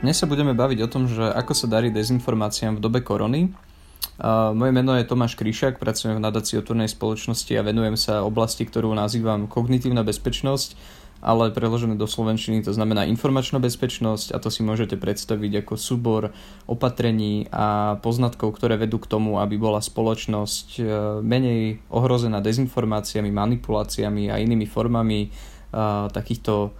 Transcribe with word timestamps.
Dnes 0.00 0.16
sa 0.16 0.24
budeme 0.24 0.56
baviť 0.56 0.78
o 0.86 0.88
tom, 0.88 1.04
že 1.04 1.20
ako 1.20 1.52
sa 1.52 1.68
darí 1.68 1.92
dezinformáciám 1.92 2.80
v 2.80 2.84
dobe 2.84 3.04
korony. 3.04 3.52
Moje 4.56 4.72
meno 4.72 4.96
je 4.96 5.04
Tomáš 5.04 5.36
Kryšák, 5.36 5.76
pracujem 5.76 6.16
v 6.16 6.24
nadácii 6.24 6.56
otvornej 6.64 6.88
spoločnosti 6.88 7.52
a 7.52 7.66
venujem 7.66 8.00
sa 8.00 8.24
oblasti, 8.24 8.64
ktorú 8.64 8.94
nazývam 8.96 9.44
kognitívna 9.44 10.00
bezpečnosť, 10.00 10.78
ale 11.20 11.52
preložené 11.52 12.00
do 12.00 12.08
slovenčiny 12.08 12.64
to 12.64 12.72
znamená 12.72 13.04
informačná 13.04 13.60
bezpečnosť 13.60 14.32
a 14.32 14.40
to 14.40 14.48
si 14.48 14.64
môžete 14.64 14.96
predstaviť 14.96 15.66
ako 15.66 15.74
súbor 15.76 16.22
opatrení 16.64 17.50
a 17.52 17.98
poznatkov, 18.00 18.56
ktoré 18.56 18.80
vedú 18.80 18.96
k 18.96 19.10
tomu, 19.12 19.38
aby 19.38 19.60
bola 19.60 19.78
spoločnosť 19.84 20.66
e, 20.78 20.82
menej 21.20 21.84
ohrozená 21.92 22.40
dezinformáciami, 22.40 23.28
manipuláciami 23.28 24.32
a 24.32 24.40
inými 24.40 24.64
formami 24.64 25.28
takýchto 26.12 26.76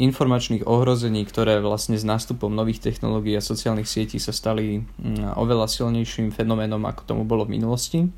informačných 0.00 0.64
ohrození, 0.64 1.28
ktoré 1.28 1.60
vlastne 1.60 2.00
s 2.00 2.08
nástupom 2.08 2.48
nových 2.48 2.80
technológií 2.80 3.36
a 3.36 3.44
sociálnych 3.44 3.84
sietí 3.84 4.16
sa 4.16 4.32
stali 4.32 4.80
mm, 4.80 5.36
oveľa 5.36 5.68
silnejším 5.68 6.32
fenoménom, 6.32 6.80
ako 6.88 7.04
tomu 7.04 7.22
bolo 7.28 7.44
v 7.44 7.60
minulosti. 7.60 8.08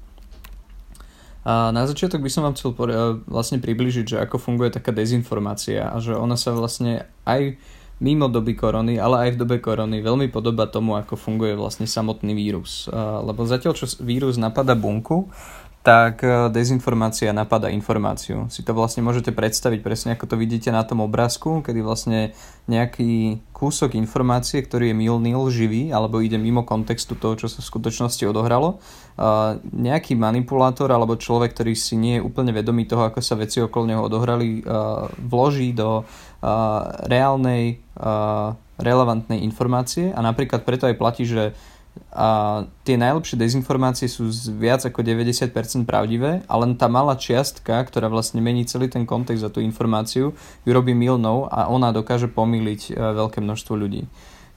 A 1.42 1.74
na 1.74 1.82
začiatok 1.91 2.22
by 2.22 2.30
som 2.30 2.46
vám 2.46 2.55
chcel 2.55 2.70
vlastne 3.27 3.58
približiť, 3.58 4.14
že 4.14 4.22
ako 4.22 4.38
funguje 4.38 4.70
taká 4.70 4.95
dezinformácia 4.95 5.91
a 5.91 5.98
že 5.98 6.14
ona 6.14 6.38
sa 6.38 6.55
vlastne 6.55 7.10
aj 7.27 7.58
mimo 7.98 8.30
doby 8.30 8.55
korony, 8.55 8.98
ale 8.98 9.27
aj 9.27 9.30
v 9.34 9.41
dobe 9.42 9.56
korony 9.58 9.98
veľmi 10.02 10.30
podoba 10.30 10.70
tomu, 10.70 10.94
ako 10.94 11.19
funguje 11.19 11.58
vlastne 11.58 11.91
samotný 11.91 12.34
vírus. 12.34 12.86
Lebo 12.94 13.42
zatiaľ, 13.42 13.74
čo 13.74 13.91
vírus 14.02 14.38
napada 14.38 14.78
bunku, 14.78 15.34
tak 15.82 16.22
e, 16.22 16.46
dezinformácia 16.54 17.34
napada 17.34 17.66
informáciu. 17.66 18.46
Si 18.54 18.62
to 18.62 18.70
vlastne 18.70 19.02
môžete 19.02 19.34
predstaviť 19.34 19.82
presne 19.82 20.10
ako 20.14 20.30
to 20.30 20.36
vidíte 20.38 20.70
na 20.70 20.86
tom 20.86 21.02
obrázku, 21.02 21.58
kedy 21.66 21.83
vlastne 21.83 22.30
nejaký 22.70 23.42
kúsok 23.50 23.98
informácie, 23.98 24.62
ktorý 24.62 24.94
je 24.94 24.97
milný, 24.97 25.34
živý, 25.50 25.91
alebo 25.91 26.22
ide 26.22 26.38
mimo 26.38 26.62
kontextu 26.62 27.19
toho, 27.19 27.34
čo 27.34 27.50
sa 27.50 27.58
v 27.58 27.70
skutočnosti 27.75 28.22
odohralo, 28.22 28.78
nejaký 29.75 30.14
manipulátor 30.14 30.86
alebo 30.94 31.19
človek, 31.19 31.50
ktorý 31.50 31.75
si 31.75 31.98
nie 31.98 32.19
je 32.19 32.25
úplne 32.27 32.55
vedomý 32.55 32.86
toho, 32.86 33.06
ako 33.10 33.19
sa 33.19 33.34
veci 33.34 33.58
okolo 33.58 33.84
neho 33.91 34.03
odohrali, 34.06 34.62
vloží 35.19 35.75
do 35.75 36.06
reálnej 37.06 37.83
relevantnej 38.78 39.42
informácie 39.42 40.14
a 40.14 40.22
napríklad 40.22 40.62
preto 40.62 40.86
aj 40.86 40.98
platí, 40.98 41.22
že 41.27 41.55
a 42.12 42.28
tie 42.84 43.00
najlepšie 43.00 43.40
dezinformácie 43.40 44.04
sú 44.04 44.28
z 44.28 44.52
viac 44.52 44.84
ako 44.84 45.00
90% 45.00 45.48
pravdivé 45.88 46.44
a 46.44 46.54
len 46.60 46.76
tá 46.76 46.88
malá 46.88 47.16
čiastka, 47.16 47.80
ktorá 47.84 48.12
vlastne 48.12 48.44
mení 48.44 48.68
celý 48.68 48.92
ten 48.92 49.08
kontext 49.08 49.40
za 49.40 49.48
tú 49.48 49.64
informáciu, 49.64 50.36
ju 50.36 50.70
robí 50.72 50.92
milnou 50.92 51.48
a 51.48 51.72
ona 51.72 51.88
dokáže 51.88 52.28
pomýliť 52.28 52.80
e, 52.88 52.90
veľké 52.96 53.40
množstvo 53.40 53.72
ľudí. 53.76 54.08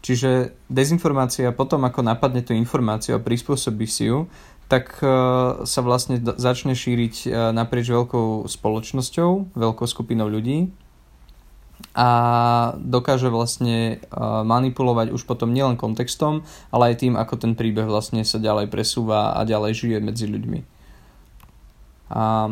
Čiže 0.03 0.53
dezinformácia 0.67 1.49
potom, 1.55 1.83
ako 1.87 2.03
napadne 2.03 2.43
tú 2.43 2.51
informáciu 2.51 3.15
a 3.15 3.23
prispôsobí 3.23 3.87
si 3.87 4.11
ju, 4.11 4.27
tak 4.67 4.99
e, 4.99 5.07
sa 5.63 5.79
vlastne 5.79 6.19
začne 6.19 6.75
šíriť 6.75 7.15
e, 7.23 7.27
naprieč 7.55 7.87
veľkou 7.87 8.51
spoločnosťou, 8.51 9.55
veľkou 9.55 9.87
skupinou 9.87 10.27
ľudí 10.27 10.75
a 11.95 12.09
dokáže 12.75 13.31
vlastne 13.31 14.03
manipulovať 14.43 15.15
už 15.15 15.23
potom 15.23 15.55
nielen 15.55 15.79
kontextom, 15.79 16.43
ale 16.71 16.91
aj 16.91 17.07
tým, 17.07 17.13
ako 17.15 17.39
ten 17.39 17.55
príbeh 17.55 17.87
vlastne 17.87 18.23
sa 18.27 18.35
ďalej 18.35 18.67
presúva 18.67 19.35
a 19.35 19.47
ďalej 19.47 19.71
žije 19.79 19.97
medzi 20.03 20.27
ľuďmi. 20.27 20.59
A 22.11 22.51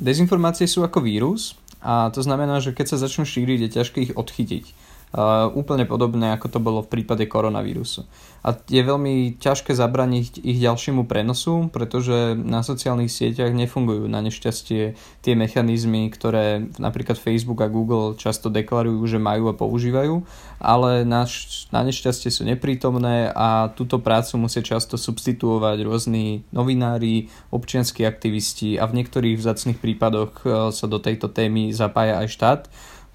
dezinformácie 0.00 0.64
sú 0.64 0.80
ako 0.82 1.04
vírus 1.04 1.54
a 1.84 2.08
to 2.10 2.24
znamená, 2.24 2.64
že 2.64 2.72
keď 2.72 2.96
sa 2.96 3.02
začnú 3.04 3.28
šíriť, 3.28 3.58
je 3.68 3.74
ťažké 3.76 3.98
ich 4.08 4.16
odchytiť 4.16 4.87
Uh, 5.08 5.48
úplne 5.56 5.88
podobné 5.88 6.36
ako 6.36 6.52
to 6.52 6.60
bolo 6.60 6.84
v 6.84 7.00
prípade 7.00 7.24
koronavírusu. 7.24 8.04
A 8.44 8.52
je 8.54 8.84
veľmi 8.84 9.40
ťažké 9.40 9.72
zabraniť 9.72 10.44
ich 10.44 10.60
ďalšiemu 10.60 11.08
prenosu, 11.08 11.72
pretože 11.72 12.36
na 12.36 12.60
sociálnych 12.60 13.08
sieťach 13.08 13.56
nefungujú 13.56 14.04
na 14.04 14.20
nešťastie 14.20 14.94
tie 14.94 15.34
mechanizmy, 15.34 16.12
ktoré 16.12 16.68
napríklad 16.76 17.16
Facebook 17.16 17.64
a 17.64 17.72
Google 17.72 18.20
často 18.20 18.52
deklarujú, 18.52 19.00
že 19.08 19.16
majú 19.16 19.48
a 19.48 19.56
používajú, 19.56 20.28
ale 20.60 21.08
na, 21.08 21.24
na 21.72 21.80
nešťastie 21.88 22.28
sú 22.28 22.44
neprítomné 22.44 23.32
a 23.32 23.72
túto 23.72 23.98
prácu 23.98 24.36
musia 24.36 24.60
často 24.60 25.00
substituovať 25.00 25.88
rôzni 25.88 26.44
novinári, 26.52 27.32
občianskí 27.48 28.04
aktivisti 28.04 28.76
a 28.76 28.84
v 28.84 29.02
niektorých 29.02 29.40
vzácných 29.40 29.80
prípadoch 29.80 30.32
uh, 30.44 30.68
sa 30.68 30.84
do 30.84 31.00
tejto 31.00 31.32
témy 31.32 31.72
zapája 31.72 32.20
aj 32.20 32.28
štát 32.28 32.62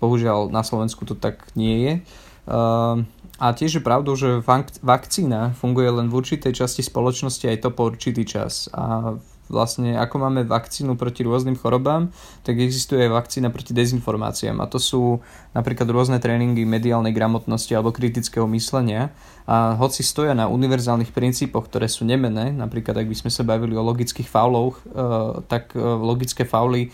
Bohužiaľ 0.03 0.51
na 0.51 0.67
Slovensku 0.67 1.07
to 1.07 1.15
tak 1.15 1.47
nie 1.55 1.87
je. 1.87 1.93
Ehm, 2.51 3.07
a 3.39 3.55
tiež 3.55 3.79
je 3.79 3.83
pravdou, 3.83 4.19
že 4.19 4.43
vakcína 4.83 5.55
funguje 5.55 5.87
len 5.87 6.11
v 6.11 6.19
určitej 6.19 6.51
časti 6.51 6.83
spoločnosti 6.83 7.47
aj 7.47 7.57
to 7.63 7.69
po 7.71 7.87
určitý 7.87 8.27
čas. 8.27 8.67
A 8.75 9.15
vlastne 9.51 9.99
ako 9.99 10.15
máme 10.17 10.41
vakcínu 10.47 10.95
proti 10.95 11.27
rôznym 11.27 11.59
chorobám, 11.59 12.09
tak 12.47 12.59
existuje 12.59 13.03
aj 13.05 13.11
vakcína 13.11 13.51
proti 13.51 13.75
dezinformáciám. 13.75 14.63
A 14.63 14.69
to 14.69 14.79
sú 14.79 15.19
napríklad 15.51 15.85
rôzne 15.91 16.17
tréningy 16.23 16.63
mediálnej 16.63 17.11
gramotnosti 17.11 17.71
alebo 17.75 17.91
kritického 17.91 18.47
myslenia. 18.49 19.11
A 19.43 19.75
hoci 19.75 20.07
stoja 20.07 20.31
na 20.31 20.47
univerzálnych 20.47 21.11
princípoch, 21.11 21.67
ktoré 21.67 21.91
sú 21.91 22.07
nemené, 22.07 22.55
napríklad 22.55 23.03
ak 23.03 23.11
by 23.11 23.15
sme 23.17 23.31
sa 23.33 23.43
bavili 23.43 23.75
o 23.75 23.83
logických 23.83 24.29
fauloch, 24.29 24.79
eh, 24.87 25.43
tak 25.51 25.75
eh, 25.75 25.83
logické 25.83 26.47
fauly 26.47 26.87
eh, 26.87 26.91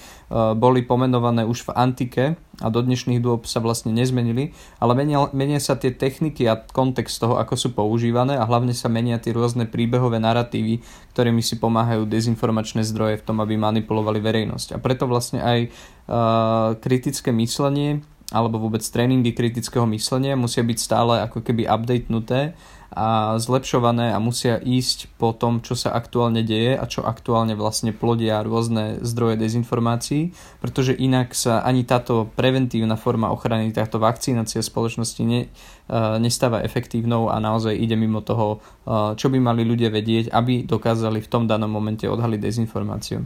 boli 0.57 0.81
pomenované 0.81 1.45
už 1.45 1.69
v 1.69 1.73
antike 1.77 2.23
a 2.59 2.67
do 2.67 2.83
dnešných 2.83 3.23
dôb 3.23 3.47
sa 3.47 3.63
vlastne 3.63 3.95
nezmenili, 3.95 4.51
ale 4.79 4.93
menia, 4.95 5.31
menia 5.31 5.59
sa 5.63 5.79
tie 5.79 5.95
techniky 5.95 6.43
a 6.47 6.59
kontext 6.59 7.19
toho, 7.19 7.39
ako 7.39 7.55
sú 7.55 7.69
používané 7.71 8.35
a 8.35 8.43
hlavne 8.43 8.75
sa 8.75 8.91
menia 8.91 9.19
tie 9.19 9.31
rôzne 9.31 9.67
príbehové 9.67 10.19
narratívy, 10.19 10.83
ktorými 11.15 11.39
si 11.39 11.55
pomáhajú 11.55 12.03
dezinformačné 12.07 12.83
zdroje 12.83 13.19
v 13.19 13.25
tom, 13.25 13.39
aby 13.39 13.55
manipulovali 13.55 14.19
verejnosť. 14.19 14.75
A 14.75 14.77
preto 14.83 15.07
vlastne 15.07 15.39
aj 15.39 15.59
uh, 15.67 16.75
kritické 16.79 17.31
myslenie 17.31 18.03
alebo 18.29 18.61
vôbec 18.61 18.85
tréningy 18.85 19.33
kritického 19.33 19.89
myslenia 19.89 20.37
musia 20.37 20.61
byť 20.61 20.77
stále 20.77 21.25
ako 21.25 21.41
keby 21.41 21.65
updatenuté 21.65 22.53
a 22.99 23.39
zlepšované 23.39 24.11
a 24.11 24.19
musia 24.19 24.59
ísť 24.59 25.15
po 25.15 25.31
tom, 25.31 25.63
čo 25.63 25.71
sa 25.79 25.95
aktuálne 25.95 26.43
deje 26.43 26.75
a 26.75 26.83
čo 26.83 27.07
aktuálne 27.07 27.55
vlastne 27.55 27.95
plodia 27.95 28.43
rôzne 28.43 28.99
zdroje 28.99 29.39
dezinformácií, 29.39 30.35
pretože 30.59 30.99
inak 30.99 31.31
sa 31.31 31.63
ani 31.63 31.87
táto 31.87 32.27
preventívna 32.35 32.99
forma 32.99 33.31
ochrany, 33.31 33.71
táto 33.71 34.03
vakcinácia 34.03 34.59
spoločnosti 34.59 35.23
ne, 35.23 35.47
uh, 35.47 36.19
nestáva 36.19 36.59
efektívnou 36.59 37.31
a 37.31 37.39
naozaj 37.39 37.71
ide 37.71 37.95
mimo 37.95 38.19
toho, 38.19 38.59
uh, 38.59 39.15
čo 39.15 39.31
by 39.31 39.39
mali 39.39 39.63
ľudia 39.63 39.87
vedieť, 39.87 40.35
aby 40.35 40.67
dokázali 40.67 41.23
v 41.23 41.31
tom 41.31 41.47
danom 41.47 41.71
momente 41.71 42.03
odhaliť 42.03 42.39
dezinformáciu. 42.43 43.23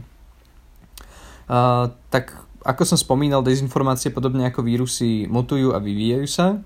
Uh, 1.50 1.90
tak 2.14 2.30
ako 2.62 2.82
som 2.86 2.96
spomínal, 2.96 3.42
dezinformácie 3.42 4.14
podobne 4.14 4.46
ako 4.46 4.62
vírusy 4.62 5.26
mutujú 5.26 5.74
a 5.74 5.82
vyvíjajú 5.82 6.26
sa 6.30 6.62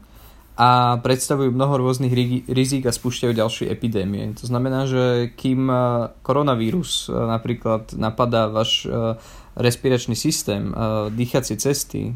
a 0.59 0.99
predstavujú 0.99 1.55
mnoho 1.55 1.79
rôznych 1.79 2.11
rizík 2.51 2.91
a 2.91 2.93
spúšťajú 2.93 3.31
ďalšie 3.31 3.71
epidémie. 3.71 4.35
To 4.43 4.45
znamená, 4.51 4.91
že 4.91 5.31
kým 5.39 5.71
e, 5.71 5.75
koronavírus 6.27 7.07
e, 7.07 7.15
napríklad 7.15 7.95
napadá 7.95 8.51
váš 8.51 8.83
e, 8.83 9.15
respiračný 9.55 10.15
systém, 10.15 10.71
dýchacie 11.11 11.59
cesty, 11.59 12.15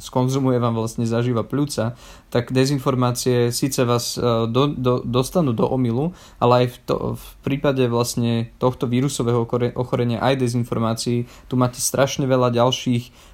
skonzumuje 0.00 0.56
vám 0.56 0.72
vlastne 0.74 1.04
zažíva 1.04 1.44
pľúca, 1.44 1.94
tak 2.32 2.50
dezinformácie 2.50 3.52
síce 3.52 3.84
vás 3.84 4.16
do, 4.48 4.62
do, 4.72 5.04
dostanú 5.04 5.52
do 5.52 5.68
omilu, 5.68 6.16
ale 6.40 6.64
aj 6.64 6.66
v, 6.72 6.76
to, 6.88 6.96
v 7.20 7.26
prípade 7.44 7.84
vlastne 7.86 8.48
tohto 8.56 8.88
vírusového 8.88 9.44
ochorenia 9.76 10.24
aj 10.24 10.40
dezinformácií 10.40 11.28
tu 11.46 11.54
máte 11.60 11.78
strašne 11.78 12.24
veľa 12.24 12.54
ďalších 12.56 13.30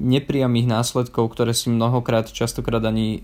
nepriamých 0.00 0.64
následkov, 0.64 1.36
ktoré 1.36 1.52
si 1.52 1.68
mnohokrát, 1.68 2.32
častokrát 2.32 2.80
ani 2.80 3.20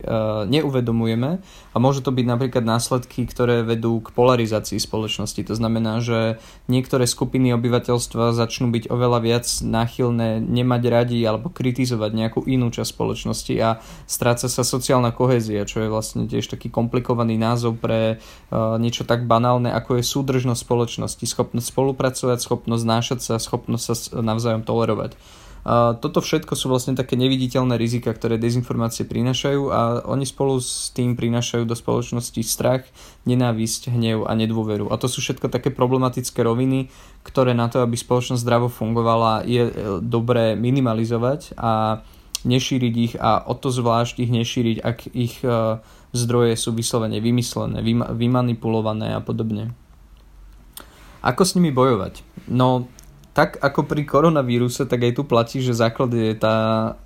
neuvedomujeme 0.52 1.40
a 1.72 1.76
môžu 1.80 2.04
to 2.04 2.12
byť 2.12 2.26
napríklad 2.28 2.60
následky, 2.60 3.24
ktoré 3.24 3.64
vedú 3.64 4.04
k 4.04 4.12
polarizácii 4.12 4.76
spoločnosti. 4.76 5.40
To 5.48 5.54
znamená, 5.56 6.04
že 6.04 6.36
niektoré 6.68 7.08
skupiny 7.08 7.56
obyvateľstva 7.56 8.36
začnú 8.36 8.68
byť 8.68 8.92
oveľa 8.92 9.18
viac 9.24 9.46
náchylné 9.64 10.44
nemať 10.44 10.82
radi 10.92 11.20
alebo 11.24 11.48
kritizovať 11.48 12.12
nejakú 12.12 12.40
inú 12.44 12.68
časť 12.70 12.90
spoločnosti 12.94 13.54
a 13.60 13.78
stráca 14.06 14.46
sa 14.46 14.62
sociálna 14.62 15.10
kohézia, 15.12 15.68
čo 15.68 15.82
je 15.82 15.92
vlastne 15.92 16.26
tiež 16.30 16.50
taký 16.50 16.70
komplikovaný 16.70 17.36
názov 17.36 17.78
pre 17.78 18.22
niečo 18.54 19.04
tak 19.04 19.26
banálne, 19.26 19.70
ako 19.70 20.00
je 20.00 20.04
súdržnosť 20.06 20.62
spoločnosti, 20.62 21.24
schopnosť 21.26 21.66
spolupracovať, 21.68 22.38
schopnosť 22.40 22.82
znášať 22.82 23.18
sa, 23.20 23.34
schopnosť 23.36 23.84
sa 23.84 23.94
navzájom 24.22 24.62
tolerovať. 24.64 25.14
A 25.60 25.92
toto 25.92 26.24
všetko 26.24 26.56
sú 26.56 26.72
vlastne 26.72 26.96
také 26.96 27.20
neviditeľné 27.20 27.76
rizika, 27.76 28.16
ktoré 28.16 28.40
dezinformácie 28.40 29.04
prinášajú 29.04 29.62
a 29.68 29.80
oni 30.08 30.24
spolu 30.24 30.56
s 30.56 30.88
tým 30.96 31.12
prinášajú 31.20 31.68
do 31.68 31.76
spoločnosti 31.76 32.40
strach, 32.40 32.88
nenávisť, 33.28 33.92
hnev 33.92 34.24
a 34.24 34.32
nedôveru. 34.32 34.88
A 34.88 34.96
to 34.96 35.04
sú 35.04 35.20
všetko 35.20 35.52
také 35.52 35.68
problematické 35.68 36.40
roviny, 36.40 36.88
ktoré 37.20 37.52
na 37.52 37.68
to, 37.68 37.84
aby 37.84 37.92
spoločnosť 37.92 38.40
zdravo 38.40 38.72
fungovala, 38.72 39.44
je 39.44 39.68
e, 39.68 39.72
dobré 40.00 40.56
minimalizovať 40.56 41.52
a 41.60 42.00
nešíriť 42.44 42.94
ich 42.96 43.14
a 43.18 43.44
o 43.44 43.54
to 43.56 43.68
zvlášť 43.68 44.22
ich 44.22 44.30
nešíriť, 44.32 44.76
ak 44.80 44.98
ich 45.12 45.40
e, 45.44 45.80
zdroje 46.12 46.54
sú 46.56 46.74
vyslovene 46.74 47.20
vymyslené, 47.20 47.84
vymanipulované 48.14 49.14
a 49.16 49.20
podobne. 49.20 49.74
Ako 51.20 51.44
s 51.44 51.52
nimi 51.54 51.68
bojovať? 51.68 52.24
No, 52.48 52.88
tak 53.30 53.62
ako 53.62 53.86
pri 53.86 54.02
koronavíruse, 54.02 54.90
tak 54.90 55.06
aj 55.06 55.12
tu 55.14 55.22
platí, 55.22 55.62
že 55.62 55.76
základ 55.76 56.10
je 56.10 56.34
tá 56.34 56.56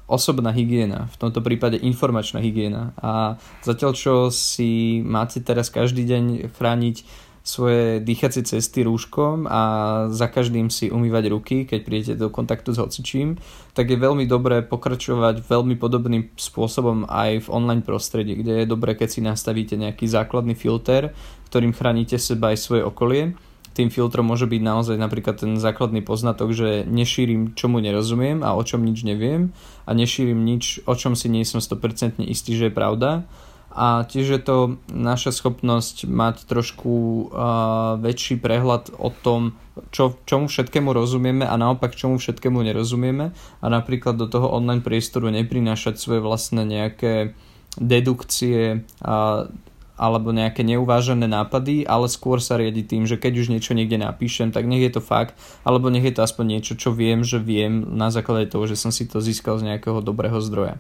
osobná 0.09 0.57
hygiena, 0.57 1.11
v 1.13 1.17
tomto 1.21 1.45
prípade 1.45 1.77
informačná 1.77 2.41
hygiena. 2.41 2.97
A 2.97 3.37
zatiaľ, 3.61 3.93
čo 3.93 4.15
si 4.33 5.03
máte 5.05 5.45
teraz 5.45 5.69
každý 5.69 6.09
deň 6.09 6.49
chrániť 6.57 6.97
svoje 7.45 8.01
dýchacie 8.01 8.41
cesty 8.41 8.89
rúškom 8.89 9.45
a 9.45 9.61
za 10.09 10.33
každým 10.33 10.73
si 10.73 10.89
umývať 10.89 11.25
ruky, 11.29 11.57
keď 11.69 11.81
prídete 11.85 12.15
do 12.17 12.33
kontaktu 12.33 12.73
s 12.73 12.81
hocičím, 12.81 13.37
tak 13.77 13.93
je 13.93 14.01
veľmi 14.01 14.25
dobré 14.25 14.65
pokračovať 14.65 15.45
veľmi 15.45 15.77
podobným 15.77 16.33
spôsobom 16.41 17.05
aj 17.05 17.45
v 17.45 17.53
online 17.53 17.85
prostredí, 17.85 18.41
kde 18.41 18.65
je 18.65 18.67
dobré, 18.67 18.97
keď 18.97 19.09
si 19.13 19.21
nastavíte 19.21 19.77
nejaký 19.77 20.09
základný 20.09 20.57
filter, 20.57 21.13
ktorým 21.53 21.77
chránite 21.77 22.17
seba 22.17 22.57
aj 22.57 22.65
svoje 22.65 22.83
okolie. 22.83 23.37
Tým 23.77 23.93
filtrom 23.93 24.25
môže 24.25 24.49
byť 24.49 24.63
naozaj 24.65 24.97
napríklad 24.97 25.37
ten 25.37 25.61
základný 25.61 26.01
poznatok, 26.01 26.57
že 26.57 26.89
nešírim, 26.89 27.53
čomu 27.53 27.77
nerozumiem 27.85 28.41
a 28.41 28.57
o 28.57 28.63
čom 28.65 28.81
nič 28.81 29.05
neviem 29.05 29.53
a 29.85 29.93
nešírim 29.93 30.41
nič, 30.41 30.81
o 30.89 30.97
čom 30.97 31.13
si 31.13 31.29
nie 31.29 31.45
som 31.45 31.61
100% 31.61 32.25
istý, 32.25 32.57
že 32.57 32.71
je 32.71 32.73
pravda 32.73 33.29
a 33.75 34.07
tiež 34.07 34.27
je 34.39 34.41
to 34.41 34.57
naša 34.87 35.35
schopnosť 35.35 36.07
mať 36.07 36.47
trošku 36.47 36.95
uh, 37.27 37.99
väčší 37.99 38.39
prehľad 38.39 38.95
o 38.95 39.11
tom, 39.11 39.59
čo, 39.91 40.15
čomu 40.23 40.47
všetkému 40.47 40.95
rozumieme 40.95 41.43
a 41.43 41.59
naopak 41.59 41.99
čomu 41.99 42.23
všetkému 42.23 42.63
nerozumieme 42.63 43.35
a 43.35 43.67
napríklad 43.67 44.15
do 44.15 44.31
toho 44.31 44.47
online 44.47 44.79
priestoru 44.79 45.27
neprinášať 45.35 45.99
svoje 45.99 46.23
vlastné 46.23 46.63
nejaké 46.63 47.35
dedukcie 47.75 48.87
a, 49.03 49.51
alebo 49.99 50.31
nejaké 50.31 50.63
neuvážené 50.63 51.27
nápady, 51.27 51.83
ale 51.83 52.07
skôr 52.07 52.39
sa 52.39 52.55
riadi 52.55 52.87
tým, 52.87 53.07
že 53.11 53.19
keď 53.19 53.43
už 53.43 53.51
niečo 53.51 53.75
niekde 53.75 53.99
napíšem, 53.99 54.55
tak 54.55 54.67
nech 54.67 54.87
je 54.87 54.99
to 54.99 55.03
fakt, 55.03 55.35
alebo 55.67 55.91
nech 55.91 56.07
je 56.07 56.15
to 56.15 56.23
aspoň 56.23 56.59
niečo, 56.59 56.79
čo 56.79 56.95
viem, 56.95 57.27
že 57.27 57.43
viem 57.43 57.83
na 57.95 58.15
základe 58.15 58.51
toho, 58.51 58.71
že 58.71 58.79
som 58.79 58.95
si 58.95 59.07
to 59.07 59.19
získal 59.19 59.59
z 59.59 59.75
nejakého 59.75 59.99
dobrého 59.99 60.39
zdroja. 60.39 60.79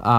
A 0.00 0.16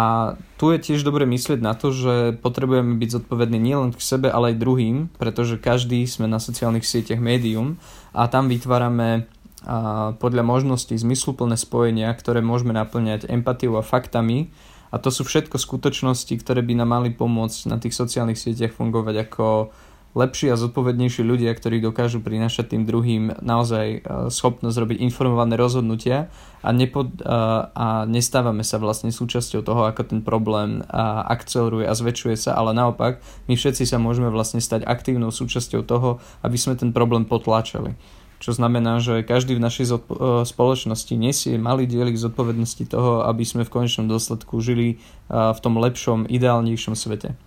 tu 0.61 0.69
je 0.69 0.77
tiež 0.77 1.01
dobre 1.01 1.25
myslieť 1.25 1.57
na 1.57 1.73
to, 1.73 1.89
že 1.89 2.37
potrebujeme 2.37 3.01
byť 3.01 3.09
zodpovední 3.21 3.57
nielen 3.57 3.97
k 3.97 4.01
sebe, 4.01 4.29
ale 4.29 4.53
aj 4.53 4.61
druhým, 4.61 5.09
pretože 5.17 5.57
každý 5.57 6.05
sme 6.05 6.29
na 6.29 6.37
sociálnych 6.37 6.85
sieťach 6.85 7.17
médium 7.17 7.81
a 8.13 8.29
tam 8.29 8.45
vytvárame 8.45 9.25
a 9.61 10.17
podľa 10.17 10.41
možností 10.41 10.97
zmysluplné 10.97 11.53
spojenia, 11.53 12.09
ktoré 12.17 12.41
môžeme 12.41 12.73
naplňať 12.73 13.29
empatiou 13.29 13.77
a 13.77 13.85
faktami. 13.85 14.49
A 14.89 14.97
to 14.97 15.13
sú 15.13 15.21
všetko 15.21 15.61
skutočnosti, 15.61 16.33
ktoré 16.41 16.65
by 16.65 16.81
nám 16.81 16.97
mali 16.97 17.09
pomôcť 17.13 17.69
na 17.69 17.77
tých 17.77 17.93
sociálnych 17.93 18.41
sieťach 18.41 18.73
fungovať 18.73 19.29
ako 19.29 19.69
lepší 20.11 20.51
a 20.51 20.59
zodpovednejší 20.59 21.23
ľudia, 21.23 21.55
ktorí 21.55 21.79
dokážu 21.79 22.19
prinašať 22.19 22.75
tým 22.75 22.83
druhým 22.83 23.31
naozaj 23.39 23.87
e, 23.87 23.99
schopnosť 24.27 24.75
robiť 24.75 24.97
informované 24.99 25.55
rozhodnutia 25.55 26.27
a, 26.59 26.69
nepod, 26.75 27.15
e, 27.15 27.23
a 27.71 28.03
nestávame 28.03 28.67
sa 28.67 28.75
vlastne 28.75 29.15
súčasťou 29.15 29.63
toho, 29.63 29.87
ako 29.87 30.01
ten 30.03 30.19
problém 30.19 30.83
akceleruje 30.91 31.87
a 31.87 31.95
zväčšuje 31.95 32.35
sa, 32.35 32.51
ale 32.59 32.75
naopak 32.75 33.23
my 33.47 33.55
všetci 33.55 33.87
sa 33.87 33.97
môžeme 34.03 34.27
vlastne 34.27 34.59
stať 34.59 34.83
aktívnou 34.83 35.31
súčasťou 35.31 35.87
toho, 35.87 36.19
aby 36.43 36.57
sme 36.59 36.75
ten 36.75 36.91
problém 36.91 37.23
potláčali. 37.23 37.95
Čo 38.41 38.57
znamená, 38.57 38.97
že 38.97 39.21
každý 39.23 39.55
v 39.55 39.63
našej 39.63 39.85
e, 39.87 39.97
spoločnosti 40.43 41.13
nesie 41.15 41.55
malý 41.55 41.87
dielik 41.87 42.19
zodpovednosti 42.19 42.83
toho, 42.91 43.23
aby 43.23 43.47
sme 43.47 43.63
v 43.63 43.71
konečnom 43.71 44.11
dôsledku 44.11 44.59
žili 44.59 44.99
v 45.31 45.59
tom 45.63 45.79
lepšom, 45.79 46.27
ideálnejšom 46.27 46.99
svete. 46.99 47.39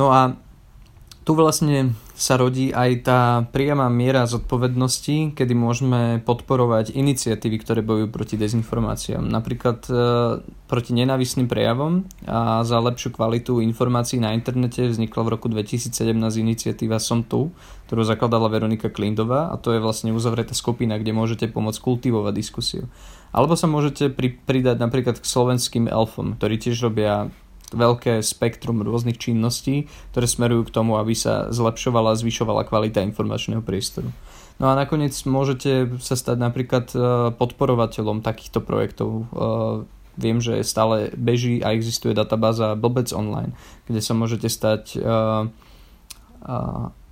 No 0.00 0.08
a 0.08 0.40
tu 1.30 1.38
vlastne 1.38 1.94
sa 2.18 2.34
rodí 2.34 2.74
aj 2.74 3.06
tá 3.06 3.20
priama 3.54 3.86
miera 3.86 4.26
zodpovednosti, 4.26 5.38
kedy 5.38 5.54
môžeme 5.54 6.18
podporovať 6.26 6.90
iniciatívy, 6.90 7.56
ktoré 7.62 7.86
bojujú 7.86 8.10
proti 8.10 8.34
dezinformáciám. 8.34 9.30
Napríklad 9.30 9.78
e, 9.86 9.94
proti 10.66 10.90
nenávisným 10.90 11.46
prejavom 11.46 12.02
a 12.26 12.66
za 12.66 12.82
lepšiu 12.82 13.14
kvalitu 13.14 13.62
informácií 13.62 14.18
na 14.18 14.34
internete 14.34 14.90
vznikla 14.90 15.22
v 15.22 15.32
roku 15.38 15.46
2017 15.46 15.94
iniciatíva 16.18 16.98
Som 16.98 17.22
tu, 17.22 17.54
ktorú 17.86 18.02
zakladala 18.02 18.50
Veronika 18.50 18.90
Klindová 18.90 19.54
a 19.54 19.56
to 19.56 19.70
je 19.70 19.78
vlastne 19.78 20.10
uzavretá 20.10 20.50
skupina, 20.50 20.98
kde 20.98 21.14
môžete 21.14 21.46
pomôcť 21.46 21.78
kultivovať 21.78 22.34
diskusiu. 22.34 22.90
Alebo 23.30 23.54
sa 23.54 23.70
môžete 23.70 24.10
pri, 24.10 24.34
pridať 24.34 24.82
napríklad 24.82 25.22
k 25.22 25.30
slovenským 25.30 25.86
elfom, 25.86 26.34
ktorí 26.34 26.58
tiež 26.58 26.90
robia 26.90 27.30
veľké 27.70 28.20
spektrum 28.20 28.82
rôznych 28.82 29.16
činností, 29.16 29.86
ktoré 30.14 30.26
smerujú 30.26 30.68
k 30.68 30.74
tomu, 30.74 30.98
aby 30.98 31.14
sa 31.14 31.48
zlepšovala 31.50 32.14
a 32.14 32.20
zvyšovala 32.20 32.66
kvalita 32.66 33.02
informačného 33.02 33.62
priestoru. 33.62 34.10
No 34.60 34.68
a 34.68 34.76
nakoniec 34.76 35.16
môžete 35.24 35.88
sa 36.04 36.20
stať 36.20 36.36
napríklad 36.36 36.92
e, 36.92 36.98
podporovateľom 37.32 38.20
takýchto 38.20 38.60
projektov. 38.60 39.10
E, 39.10 39.24
viem, 40.20 40.36
že 40.36 40.60
stále 40.68 41.08
beží 41.16 41.64
a 41.64 41.72
existuje 41.72 42.12
databáza 42.12 42.76
Blbec 42.76 43.08
Online, 43.16 43.56
kde 43.88 44.00
sa 44.04 44.12
môžete 44.12 44.52
stať 44.52 45.00
e, 45.00 45.48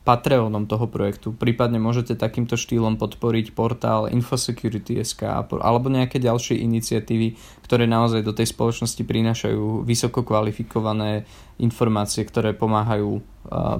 Patreonom 0.08 0.64
toho 0.64 0.88
projektu. 0.88 1.37
Prípadne 1.37 1.76
môžete 1.76 2.16
takýmto 2.16 2.56
štýlom 2.56 2.96
podporiť 2.96 3.52
portál 3.52 4.08
Infosecurity.sk 4.08 5.20
alebo 5.60 5.93
nejaké 5.93 6.16
ďalšie 6.16 6.64
iniciatívy, 6.64 7.37
ktoré 7.69 7.84
naozaj 7.84 8.25
do 8.25 8.32
tej 8.32 8.49
spoločnosti 8.49 9.05
prinášajú 9.05 9.84
vysoko 9.84 10.25
kvalifikované 10.25 11.28
informácie, 11.60 12.25
ktoré 12.25 12.56
pomáhajú 12.56 13.20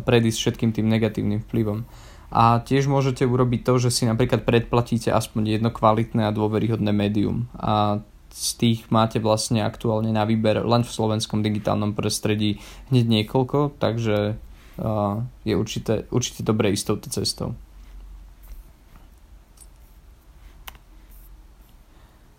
predísť 0.05 0.37
všetkým 0.37 0.77
tým 0.77 0.93
negatívnym 0.93 1.41
vplyvom. 1.49 1.89
A 2.29 2.61
tiež 2.61 2.93
môžete 2.93 3.25
urobiť 3.25 3.65
to, 3.65 3.89
že 3.89 3.89
si 3.89 4.05
napríklad 4.05 4.45
predplatíte 4.45 5.09
aspoň 5.09 5.57
jedno 5.57 5.73
kvalitné 5.73 6.29
a 6.29 6.37
dôveryhodné 6.37 6.93
médium. 6.93 7.49
A 7.57 8.05
z 8.29 8.49
tých 8.61 8.85
máte 8.93 9.17
vlastne 9.17 9.65
aktuálne 9.65 10.13
na 10.13 10.29
výber 10.29 10.61
len 10.61 10.85
v 10.85 10.93
slovenskom 10.93 11.41
digitálnom 11.41 11.97
prostredí 11.97 12.61
hneď 12.93 13.25
niekoľko, 13.25 13.81
takže 13.81 14.37
je 15.45 15.55
určite, 15.55 16.07
určite 16.15 16.47
dobre 16.47 16.71
ísť 16.71 16.85
touto 16.87 17.09
cestou. 17.11 17.59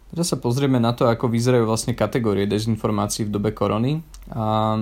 Teraz 0.09 0.33
sa 0.33 0.41
pozrieme 0.41 0.81
na 0.81 0.91
to, 0.97 1.05
ako 1.05 1.29
vyzerajú 1.29 1.69
vlastne 1.69 1.93
kategórie 1.93 2.49
dezinformácií 2.49 3.29
v 3.29 3.33
dobe 3.33 3.53
korony. 3.53 4.01
A 4.33 4.81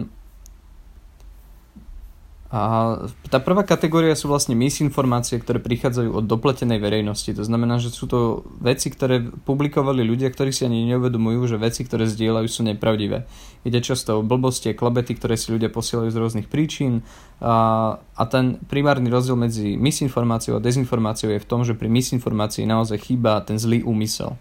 a 2.47 2.95
tá 3.27 3.43
prvá 3.43 3.67
kategória 3.67 4.15
sú 4.15 4.31
vlastne 4.31 4.55
misinformácie, 4.55 5.35
ktoré 5.43 5.59
prichádzajú 5.59 6.15
od 6.15 6.25
dopletenej 6.31 6.79
verejnosti. 6.79 7.35
To 7.35 7.43
znamená, 7.43 7.75
že 7.75 7.91
sú 7.91 8.07
to 8.07 8.47
veci, 8.63 8.87
ktoré 8.87 9.19
publikovali 9.19 9.99
ľudia, 9.99 10.31
ktorí 10.31 10.55
si 10.55 10.63
ani 10.63 10.87
neuvedomujú, 10.95 11.43
že 11.43 11.59
veci, 11.59 11.83
ktoré 11.83 12.07
zdieľajú, 12.07 12.47
sú 12.47 12.63
nepravdivé. 12.63 13.27
Ide 13.67 13.83
často 13.83 14.23
o 14.23 14.23
blbosti 14.23 14.71
a 14.71 14.77
klebety, 14.79 15.19
ktoré 15.19 15.35
si 15.35 15.51
ľudia 15.51 15.67
posielajú 15.67 16.07
z 16.07 16.19
rôznych 16.23 16.47
príčin. 16.47 17.03
A, 17.43 17.99
a 17.99 18.23
ten 18.31 18.63
primárny 18.71 19.11
rozdiel 19.11 19.35
medzi 19.35 19.75
misinformáciou 19.75 20.55
a 20.55 20.63
dezinformáciou 20.63 21.35
je 21.35 21.43
v 21.43 21.49
tom, 21.51 21.67
že 21.67 21.75
pri 21.75 21.91
misinformácii 21.91 22.63
naozaj 22.63 23.11
chýba 23.11 23.43
ten 23.43 23.59
zlý 23.59 23.83
úmysel. 23.83 24.39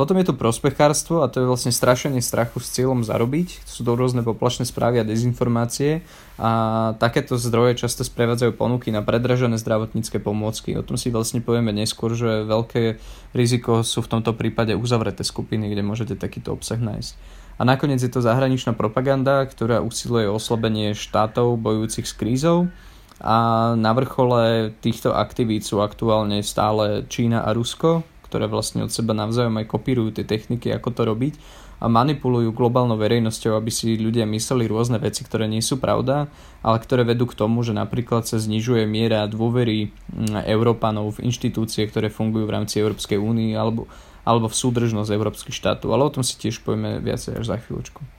Potom 0.00 0.16
je 0.16 0.32
tu 0.32 0.32
prospechárstvo 0.32 1.20
a 1.20 1.28
to 1.28 1.44
je 1.44 1.50
vlastne 1.50 1.68
strašenie 1.68 2.24
strachu 2.24 2.56
s 2.56 2.72
cieľom 2.72 3.04
zarobiť. 3.04 3.68
Sú 3.68 3.84
to 3.84 3.92
rôzne 3.92 4.24
poplašné 4.24 4.64
správy 4.64 5.04
a 5.04 5.08
dezinformácie 5.08 6.00
a 6.40 6.50
takéto 6.96 7.36
zdroje 7.36 7.76
často 7.76 8.00
sprevádzajú 8.00 8.56
ponuky 8.56 8.88
na 8.88 9.04
predražené 9.04 9.60
zdravotnícke 9.60 10.24
pomôcky. 10.24 10.72
O 10.80 10.80
tom 10.80 10.96
si 10.96 11.12
vlastne 11.12 11.44
povieme 11.44 11.68
neskôr, 11.68 12.16
že 12.16 12.48
veľké 12.48 12.96
riziko 13.36 13.84
sú 13.84 14.00
v 14.00 14.16
tomto 14.16 14.32
prípade 14.32 14.72
uzavreté 14.72 15.20
skupiny, 15.20 15.68
kde 15.68 15.84
môžete 15.84 16.16
takýto 16.16 16.56
obsah 16.56 16.80
nájsť. 16.80 17.12
A 17.60 17.68
nakoniec 17.68 18.00
je 18.00 18.08
to 18.08 18.24
zahraničná 18.24 18.72
propaganda, 18.72 19.44
ktorá 19.44 19.84
usiluje 19.84 20.32
oslabenie 20.32 20.96
štátov 20.96 21.60
bojujúcich 21.60 22.08
s 22.08 22.16
krízou 22.16 22.72
a 23.20 23.72
na 23.80 23.96
vrchole 23.96 24.76
týchto 24.84 25.16
aktivít 25.16 25.64
sú 25.64 25.80
aktuálne 25.80 26.44
stále 26.44 27.08
Čína 27.08 27.48
a 27.48 27.56
Rusko, 27.56 28.04
ktoré 28.26 28.50
vlastne 28.50 28.82
od 28.82 28.90
seba 28.90 29.14
navzájom 29.14 29.56
aj 29.62 29.70
kopírujú 29.70 30.18
tie 30.18 30.26
techniky, 30.26 30.74
ako 30.74 30.88
to 30.90 31.02
robiť 31.06 31.34
a 31.76 31.92
manipulujú 31.92 32.56
globálnou 32.56 32.96
verejnosťou, 32.96 33.52
aby 33.52 33.68
si 33.68 34.00
ľudia 34.00 34.24
mysleli 34.24 34.64
rôzne 34.64 34.96
veci, 34.96 35.20
ktoré 35.28 35.44
nie 35.44 35.60
sú 35.60 35.76
pravda, 35.76 36.32
ale 36.64 36.80
ktoré 36.80 37.04
vedú 37.04 37.28
k 37.28 37.36
tomu, 37.36 37.60
že 37.60 37.76
napríklad 37.76 38.24
sa 38.24 38.40
znižuje 38.40 38.88
miera 38.88 39.28
dôvery 39.28 39.92
mm, 39.92 40.48
Európanov 40.48 41.20
v 41.20 41.28
inštitúcie, 41.28 41.84
ktoré 41.84 42.08
fungujú 42.08 42.48
v 42.48 42.54
rámci 42.56 42.80
Európskej 42.80 43.20
únie 43.20 43.52
alebo, 43.52 43.84
alebo 44.24 44.48
v 44.48 44.56
súdržnosť 44.56 45.12
európskych 45.12 45.52
štátov. 45.52 45.92
Ale 45.92 46.08
o 46.08 46.12
tom 46.12 46.24
si 46.24 46.40
tiež 46.40 46.64
povieme 46.64 46.96
viacej 47.04 47.44
až 47.44 47.44
za 47.44 47.56
chvíľočku. 47.60 48.15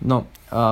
No, 0.00 0.24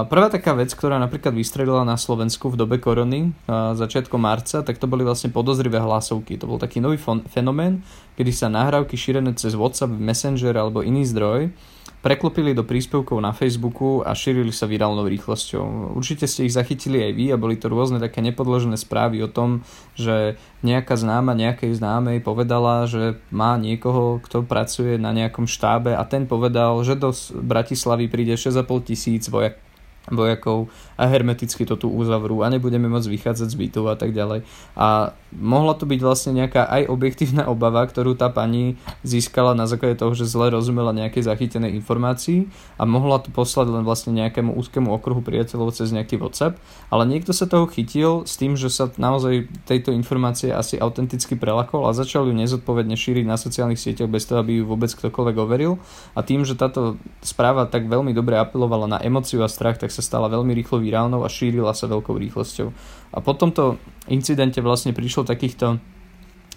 prvá 0.08 0.32
taká 0.32 0.56
vec, 0.56 0.72
ktorá 0.72 0.96
napríklad 0.96 1.36
vystrelila 1.36 1.84
na 1.84 2.00
Slovensku 2.00 2.48
v 2.48 2.56
dobe 2.56 2.80
korony 2.80 3.36
začiatkom 3.48 4.16
marca, 4.16 4.64
tak 4.64 4.80
to 4.80 4.88
boli 4.88 5.04
vlastne 5.04 5.28
podozrivé 5.28 5.76
hlasovky. 5.76 6.40
To 6.40 6.48
bol 6.48 6.56
taký 6.56 6.80
nový 6.80 6.96
fenomén, 7.28 7.84
kedy 8.16 8.32
sa 8.32 8.48
nahrávky 8.48 8.96
šírené 8.96 9.36
cez 9.36 9.52
WhatsApp, 9.52 9.92
Messenger 9.92 10.56
alebo 10.56 10.80
iný 10.80 11.04
zdroj 11.04 11.52
preklopili 11.98 12.54
do 12.54 12.62
príspevkov 12.62 13.18
na 13.18 13.34
Facebooku 13.34 14.06
a 14.06 14.14
šírili 14.14 14.54
sa 14.54 14.70
virálnou 14.70 15.04
rýchlosťou. 15.10 15.94
Určite 15.98 16.30
ste 16.30 16.46
ich 16.46 16.54
zachytili 16.54 17.02
aj 17.02 17.12
vy 17.12 17.26
a 17.34 17.40
boli 17.40 17.58
to 17.58 17.66
rôzne 17.66 17.98
také 17.98 18.22
nepodložené 18.22 18.78
správy 18.78 19.20
o 19.26 19.28
tom, 19.28 19.66
že 19.98 20.38
nejaká 20.62 20.94
známa 20.94 21.34
nejakej 21.34 21.76
známej 21.78 22.22
povedala, 22.22 22.86
že 22.86 23.18
má 23.34 23.58
niekoho, 23.58 24.22
kto 24.22 24.46
pracuje 24.46 24.96
na 24.96 25.10
nejakom 25.10 25.50
štábe 25.50 25.94
a 25.94 26.02
ten 26.06 26.24
povedal, 26.30 26.78
že 26.86 26.94
do 26.94 27.10
Bratislavy 27.34 28.06
príde 28.06 28.38
6,5 28.38 28.88
tisíc 28.88 29.26
vojak 29.26 29.67
vojakov 30.10 30.72
a 30.98 31.06
hermeticky 31.06 31.62
to 31.64 31.78
tu 31.78 31.88
uzavrú 31.88 32.42
a 32.42 32.50
nebudeme 32.50 32.90
môcť 32.90 33.08
vychádzať 33.08 33.48
z 33.48 33.56
bytov 33.56 33.84
a 33.88 33.96
tak 33.96 34.10
ďalej. 34.12 34.42
A 34.74 35.14
mohla 35.34 35.76
to 35.76 35.84
byť 35.84 36.00
vlastne 36.00 36.32
nejaká 36.36 36.64
aj 36.64 36.88
objektívna 36.88 37.46
obava, 37.52 37.84
ktorú 37.84 38.16
tá 38.16 38.32
pani 38.32 38.80
získala 39.04 39.52
na 39.52 39.68
základe 39.68 40.00
toho, 40.00 40.16
že 40.16 40.24
zle 40.28 40.48
rozumela 40.52 40.96
nejakej 40.96 41.28
zachytenej 41.28 41.76
informácii 41.76 42.48
a 42.80 42.88
mohla 42.88 43.20
to 43.20 43.28
poslať 43.28 43.68
len 43.68 43.84
vlastne 43.84 44.16
nejakému 44.16 44.56
úzkému 44.56 44.88
okruhu 44.88 45.20
priateľov 45.20 45.76
cez 45.76 45.92
nejaký 45.92 46.16
WhatsApp, 46.16 46.56
ale 46.88 47.04
niekto 47.04 47.36
sa 47.36 47.44
toho 47.44 47.68
chytil 47.68 48.24
s 48.24 48.40
tým, 48.40 48.56
že 48.56 48.72
sa 48.72 48.88
naozaj 48.96 49.46
tejto 49.68 49.92
informácie 49.92 50.48
asi 50.48 50.80
autenticky 50.80 51.36
prelakol 51.36 51.84
a 51.84 51.92
začal 51.92 52.26
ju 52.26 52.34
nezodpovedne 52.34 52.96
šíriť 52.96 53.24
na 53.28 53.36
sociálnych 53.36 53.78
sieťach 53.78 54.08
bez 54.08 54.24
toho, 54.24 54.40
aby 54.40 54.60
ju 54.60 54.64
vôbec 54.64 54.90
ktokoľvek 54.90 55.36
overil 55.36 55.76
a 56.16 56.24
tým, 56.24 56.42
že 56.48 56.56
táto 56.56 56.96
správa 57.20 57.68
tak 57.68 57.86
veľmi 57.86 58.16
dobre 58.16 58.40
apelovala 58.40 58.88
na 58.88 58.98
emociu 59.04 59.44
a 59.44 59.48
strach, 59.50 59.76
tak 59.76 59.92
sa 59.98 60.06
stala 60.06 60.30
veľmi 60.30 60.54
rýchlo 60.54 60.78
virálnou 60.78 61.26
a 61.26 61.28
šírila 61.28 61.74
sa 61.74 61.90
veľkou 61.90 62.14
rýchlosťou. 62.14 62.68
A 63.10 63.18
po 63.18 63.34
tomto 63.34 63.82
incidente 64.06 64.62
vlastne 64.62 64.94
prišlo 64.94 65.26
takýchto 65.26 65.82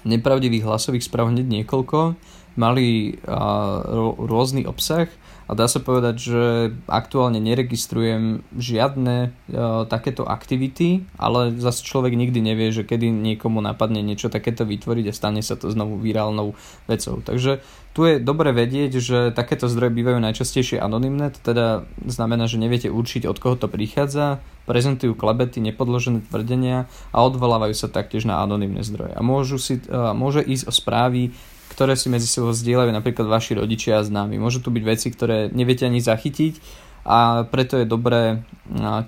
nepravdivých 0.05 0.65
hlasových 0.65 1.10
správ 1.10 1.33
hneď 1.33 1.50
niekoľko, 1.50 2.13
mali 2.62 3.17
a, 3.25 3.81
rôzny 4.21 4.69
obsah 4.69 5.10
a 5.51 5.55
dá 5.60 5.67
sa 5.67 5.84
povedať, 5.84 6.15
že 6.15 6.43
aktuálne 6.88 7.43
neregistrujem 7.43 8.48
žiadne 8.55 9.17
a, 9.27 9.84
takéto 9.91 10.24
aktivity, 10.24 11.03
ale 11.20 11.51
zase 11.60 11.84
človek 11.84 12.15
nikdy 12.15 12.39
nevie, 12.39 12.72
že 12.72 12.88
kedy 12.88 13.12
niekomu 13.12 13.60
napadne 13.60 14.00
niečo 14.00 14.31
takéto 14.31 14.63
vytvoriť 14.63 15.12
a 15.12 15.17
stane 15.17 15.43
sa 15.43 15.60
to 15.60 15.67
znovu 15.67 16.00
virálnou 16.00 16.55
vecou. 16.88 17.20
Takže 17.20 17.60
tu 17.91 18.08
je 18.08 18.24
dobre 18.24 18.55
vedieť, 18.55 19.03
že 19.03 19.17
takéto 19.36 19.67
zdroje 19.67 19.91
bývajú 19.91 20.24
najčastejšie 20.24 20.79
anonymné, 20.79 21.36
to 21.36 21.43
teda 21.43 21.84
znamená, 22.08 22.48
že 22.48 22.55
neviete 22.55 22.88
určiť, 22.88 23.27
od 23.27 23.36
koho 23.36 23.60
to 23.60 23.67
prichádza, 23.67 24.39
prezentujú 24.63 25.20
klebety, 25.20 25.60
nepodložené 25.60 26.24
tvrdenia 26.31 26.88
a 27.12 27.17
odvolávajú 27.27 27.75
sa 27.75 27.91
taktiež 27.91 28.24
na 28.24 28.39
anonymné 28.39 28.88
zdroje. 28.88 29.12
A 29.12 29.20
môžu 29.20 29.60
si, 29.60 29.84
uh, 29.91 30.15
môže 30.15 30.39
ísť 30.39 30.72
o 30.72 30.74
správy, 30.74 31.36
ktoré 31.81 31.97
si 31.97 32.13
medzi 32.13 32.29
sebou 32.29 32.53
zdieľajú 32.53 32.93
napríklad 32.93 33.25
vaši 33.25 33.57
rodičia 33.57 33.97
a 33.97 34.05
známi. 34.05 34.38
Môžu 34.38 34.61
tu 34.61 34.69
byť 34.69 34.83
veci, 34.85 35.09
ktoré 35.09 35.50
neviete 35.50 35.89
ani 35.89 35.97
zachytiť 35.97 36.61
a 37.01 37.50
preto 37.50 37.81
je 37.81 37.89
dobré, 37.89 38.45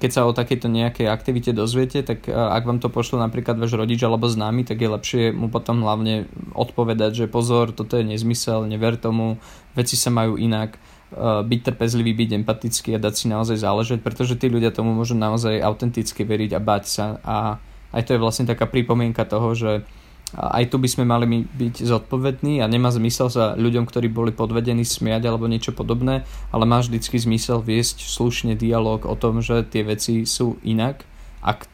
keď 0.01 0.09
sa 0.09 0.25
o 0.25 0.33
takejto 0.33 0.73
nejakej 0.73 1.05
aktivite 1.05 1.53
dozviete, 1.53 2.01
tak 2.01 2.25
ak 2.25 2.65
vám 2.65 2.81
to 2.81 2.89
pošlo 2.89 3.21
napríklad 3.21 3.61
váš 3.61 3.77
rodič 3.77 4.01
alebo 4.01 4.25
známy, 4.25 4.65
tak 4.65 4.81
je 4.81 4.89
lepšie 4.89 5.23
mu 5.37 5.53
potom 5.53 5.85
hlavne 5.85 6.25
odpovedať, 6.57 7.13
že 7.13 7.25
pozor, 7.29 7.69
toto 7.77 7.93
je 7.93 8.09
nezmysel, 8.09 8.65
never 8.65 8.97
tomu, 8.97 9.37
veci 9.77 9.93
sa 9.93 10.09
majú 10.09 10.41
inak, 10.41 10.81
byť 11.21 11.59
trpezlivý, 11.61 12.17
byť 12.17 12.29
empatický 12.41 12.97
a 12.97 13.03
dať 13.05 13.13
si 13.13 13.25
naozaj 13.29 13.61
záležať, 13.61 14.01
pretože 14.01 14.33
tí 14.33 14.49
ľudia 14.49 14.73
tomu 14.73 14.97
môžu 14.97 15.13
naozaj 15.13 15.61
autenticky 15.61 16.25
veriť 16.25 16.57
a 16.57 16.59
bať 16.65 16.83
sa 16.89 17.21
a 17.21 17.61
aj 17.93 18.09
to 18.09 18.17
je 18.17 18.23
vlastne 18.25 18.49
taká 18.49 18.65
pripomienka 18.65 19.21
toho, 19.29 19.53
že 19.53 19.85
aj 20.33 20.73
tu 20.73 20.81
by 20.81 20.89
sme 20.89 21.05
mali 21.05 21.45
byť 21.45 21.85
zodpovední 21.85 22.59
a 22.59 22.65
nemá 22.65 22.89
zmysel 22.89 23.29
sa 23.29 23.53
ľuďom, 23.53 23.85
ktorí 23.85 24.09
boli 24.09 24.33
podvedení 24.33 24.81
smiať 24.81 25.29
alebo 25.29 25.45
niečo 25.45 25.77
podobné, 25.77 26.25
ale 26.49 26.65
má 26.65 26.81
vždycky 26.81 27.21
zmysel 27.21 27.61
viesť 27.61 28.01
slušne 28.01 28.57
dialog 28.57 29.05
o 29.05 29.13
tom, 29.13 29.45
že 29.45 29.61
tie 29.61 29.85
veci 29.85 30.25
sú 30.25 30.57
inak, 30.65 31.05
ak, 31.45 31.69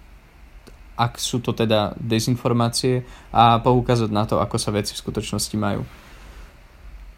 ak 0.99 1.13
sú 1.15 1.39
to 1.39 1.55
teda 1.55 1.95
dezinformácie 1.95 3.07
a 3.31 3.63
poukázať 3.63 4.11
na 4.11 4.27
to, 4.27 4.43
ako 4.43 4.59
sa 4.59 4.75
veci 4.75 4.91
v 4.91 5.01
skutočnosti 5.07 5.55
majú. 5.55 5.87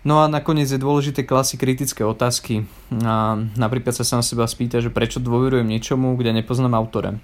No 0.02 0.22
a 0.22 0.26
nakoniec 0.26 0.66
je 0.66 0.82
dôležité 0.82 1.30
klasy 1.30 1.62
kritické 1.62 2.02
otázky. 2.02 2.66
A 3.06 3.38
napríklad 3.54 3.94
sa 3.94 4.02
sám 4.02 4.26
seba 4.26 4.50
spýta, 4.50 4.82
že 4.82 4.90
prečo 4.90 5.22
dôverujem 5.22 5.70
niečomu, 5.70 6.18
kde 6.18 6.42
nepoznám 6.42 6.74
autora 6.74 7.22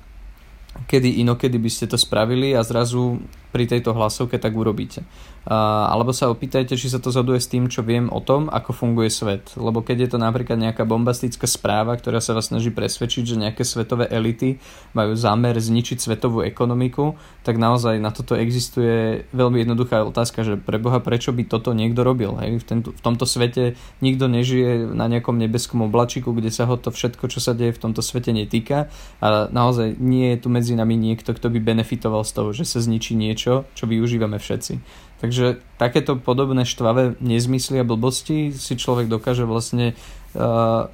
kedy 0.85 1.25
inokedy 1.25 1.57
by 1.57 1.69
ste 1.73 1.89
to 1.89 1.97
spravili 1.97 2.53
a 2.53 2.61
zrazu 2.61 3.17
pri 3.51 3.69
tejto 3.69 3.95
hlasovke 3.95 4.37
tak 4.37 4.53
urobíte. 4.53 5.07
Alebo 5.47 6.11
sa 6.11 6.27
opýtajte, 6.27 6.75
či 6.75 6.91
sa 6.91 6.99
to 6.99 7.07
zhoduje 7.07 7.39
s 7.39 7.47
tým, 7.47 7.71
čo 7.71 7.79
viem 7.79 8.11
o 8.11 8.19
tom, 8.19 8.51
ako 8.51 8.75
funguje 8.75 9.07
svet. 9.07 9.55
Lebo 9.55 9.79
keď 9.79 9.97
je 10.03 10.09
to 10.11 10.17
napríklad 10.19 10.59
nejaká 10.59 10.83
bombastická 10.83 11.47
správa, 11.47 11.95
ktorá 11.95 12.19
sa 12.19 12.35
vás 12.35 12.51
snaží 12.51 12.67
presvedčiť, 12.67 13.23
že 13.23 13.39
nejaké 13.39 13.63
svetové 13.63 14.11
elity 14.11 14.59
majú 14.91 15.15
zámer 15.15 15.55
zničiť 15.55 16.03
svetovú 16.03 16.43
ekonomiku, 16.43 17.15
tak 17.47 17.55
naozaj 17.55 17.95
na 17.95 18.11
toto 18.11 18.35
existuje 18.35 19.23
veľmi 19.31 19.63
jednoduchá 19.63 20.03
otázka, 20.03 20.43
že 20.43 20.59
pre 20.59 20.83
Boha 20.83 20.99
prečo 20.99 21.31
by 21.31 21.47
toto 21.47 21.71
niekto 21.71 22.03
robil. 22.03 22.35
Hej? 22.43 22.59
V, 22.59 22.65
tento, 22.67 22.89
v 22.91 22.99
tomto 22.99 23.23
svete 23.23 23.79
nikto 24.03 24.27
nežije 24.27 24.91
na 24.91 25.07
nejakom 25.07 25.39
nebeskom 25.39 25.87
oblačiku, 25.87 26.35
kde 26.35 26.51
sa 26.51 26.67
ho 26.67 26.75
to 26.75 26.91
všetko, 26.91 27.31
čo 27.31 27.39
sa 27.39 27.55
deje 27.55 27.71
v 27.71 27.79
tomto 27.87 28.03
svete 28.03 28.35
netýka 28.35 28.91
a 29.23 29.47
naozaj 29.47 29.95
nie 29.95 30.35
je 30.35 30.43
tu 30.43 30.51
medzi 30.51 30.75
nami 30.75 30.99
niekto, 30.99 31.31
kto 31.31 31.47
by 31.47 31.63
benefitoval 31.63 32.27
z 32.27 32.31
toho, 32.35 32.49
že 32.51 32.67
sa 32.67 32.83
zničí 32.83 33.15
niečo, 33.15 33.36
čo 33.71 33.83
využívame 33.85 34.41
všetci. 34.41 34.81
Takže 35.17 35.61
takéto 35.81 36.17
podobné 36.17 36.65
štvavé 36.65 37.17
nezmysly 37.21 37.81
a 37.81 37.87
blbosti 37.87 38.53
si 38.53 38.73
človek 38.77 39.09
dokáže 39.09 39.45
vlastne 39.49 39.97
uh, 40.37 40.89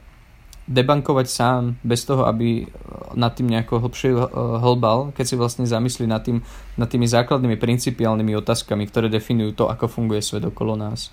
debankovať 0.64 1.28
sám 1.28 1.62
bez 1.84 2.08
toho, 2.08 2.24
aby 2.24 2.72
nad 3.20 3.36
tým 3.36 3.52
nejako 3.52 3.84
hlbšie 3.84 4.16
hlbal, 4.64 5.12
keď 5.12 5.26
si 5.28 5.36
vlastne 5.36 5.66
zamyslí 5.68 6.08
nad, 6.08 6.24
tým, 6.24 6.40
nad 6.80 6.88
tými 6.88 7.04
základnými 7.04 7.60
principiálnymi 7.60 8.32
otázkami, 8.40 8.88
ktoré 8.88 9.12
definujú 9.12 9.60
to, 9.60 9.66
ako 9.68 9.92
funguje 9.92 10.24
svet 10.24 10.48
okolo 10.48 10.80
nás. 10.80 11.12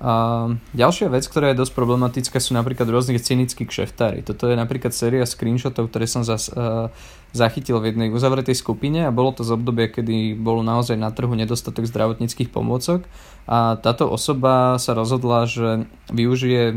A 0.00 0.48
ďalšia 0.72 1.12
vec, 1.12 1.28
ktorá 1.28 1.52
je 1.52 1.60
dosť 1.60 1.76
problematická, 1.76 2.40
sú 2.40 2.56
napríklad 2.56 2.88
rôzne 2.88 3.20
cynickí 3.20 3.68
kšeftári. 3.68 4.24
Toto 4.24 4.48
je 4.48 4.56
napríklad 4.56 4.96
séria 4.96 5.28
screenshotov, 5.28 5.92
ktoré 5.92 6.08
som 6.08 6.24
zas, 6.24 6.48
uh, 6.48 6.88
zachytil 7.36 7.80
v 7.80 7.92
jednej 7.92 8.08
uzavretej 8.08 8.56
skupine 8.56 9.04
a 9.04 9.12
bolo 9.12 9.36
to 9.36 9.44
z 9.44 9.52
obdobia, 9.56 9.92
kedy 9.92 10.36
bolo 10.36 10.60
naozaj 10.60 10.96
na 10.96 11.12
trhu 11.12 11.32
nedostatok 11.32 11.88
zdravotníckých 11.88 12.52
pomôcok 12.52 13.08
a 13.48 13.80
táto 13.80 14.06
osoba 14.06 14.76
sa 14.76 14.92
rozhodla, 14.92 15.48
že 15.48 15.88
využije 16.12 16.62
e, 16.70 16.76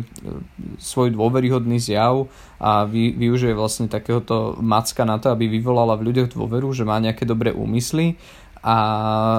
svoj 0.80 1.14
dôveryhodný 1.14 1.78
zjav 1.78 2.32
a 2.58 2.88
vy, 2.88 3.14
využije 3.14 3.54
vlastne 3.54 3.86
takéhoto 3.92 4.56
macka 4.64 5.04
na 5.04 5.20
to, 5.20 5.30
aby 5.30 5.52
vyvolala 5.52 6.00
v 6.00 6.10
ľuďoch 6.10 6.34
dôveru, 6.34 6.72
že 6.72 6.88
má 6.88 6.98
nejaké 7.04 7.28
dobré 7.28 7.52
úmysly 7.52 8.16
a 8.66 8.78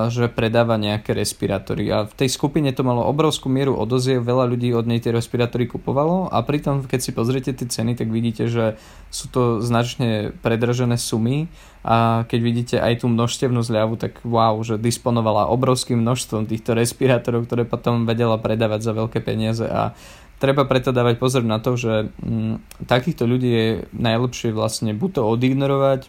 že 0.06 0.30
predáva 0.30 0.78
nejaké 0.78 1.10
respirátory. 1.10 1.90
A 1.90 2.06
v 2.06 2.14
tej 2.14 2.30
skupine 2.30 2.70
to 2.70 2.86
malo 2.86 3.02
obrovskú 3.10 3.50
mieru 3.50 3.74
odoziev, 3.74 4.22
veľa 4.22 4.46
ľudí 4.46 4.70
od 4.70 4.86
nej 4.86 5.02
tie 5.02 5.10
respirátory 5.10 5.66
kupovalo 5.66 6.30
a 6.30 6.46
pritom, 6.46 6.86
keď 6.86 7.00
si 7.02 7.10
pozriete 7.10 7.50
tie 7.50 7.66
ceny, 7.66 7.98
tak 7.98 8.06
vidíte, 8.06 8.46
že 8.46 8.78
sú 9.10 9.26
to 9.26 9.58
značne 9.58 10.30
predražené 10.46 10.94
sumy 10.94 11.50
a 11.82 12.22
keď 12.30 12.38
vidíte 12.38 12.76
aj 12.78 13.02
tú 13.02 13.10
množstevnú 13.10 13.66
zľavu, 13.66 13.98
tak 13.98 14.22
wow, 14.22 14.62
že 14.62 14.78
disponovala 14.78 15.50
obrovským 15.50 15.98
množstvom 16.06 16.46
týchto 16.46 16.78
respirátorov, 16.78 17.50
ktoré 17.50 17.66
potom 17.66 18.06
vedela 18.06 18.38
predávať 18.38 18.86
za 18.86 18.92
veľké 18.94 19.26
peniaze 19.26 19.66
a 19.66 19.98
treba 20.38 20.70
preto 20.70 20.94
dávať 20.94 21.18
pozor 21.18 21.42
na 21.42 21.58
to, 21.58 21.74
že 21.74 22.14
mm, 22.22 22.86
takýchto 22.86 23.26
ľudí 23.26 23.50
je 23.50 23.68
najlepšie 23.90 24.54
vlastne 24.54 24.94
buď 24.94 25.18
to 25.18 25.22
odignorovať, 25.26 26.06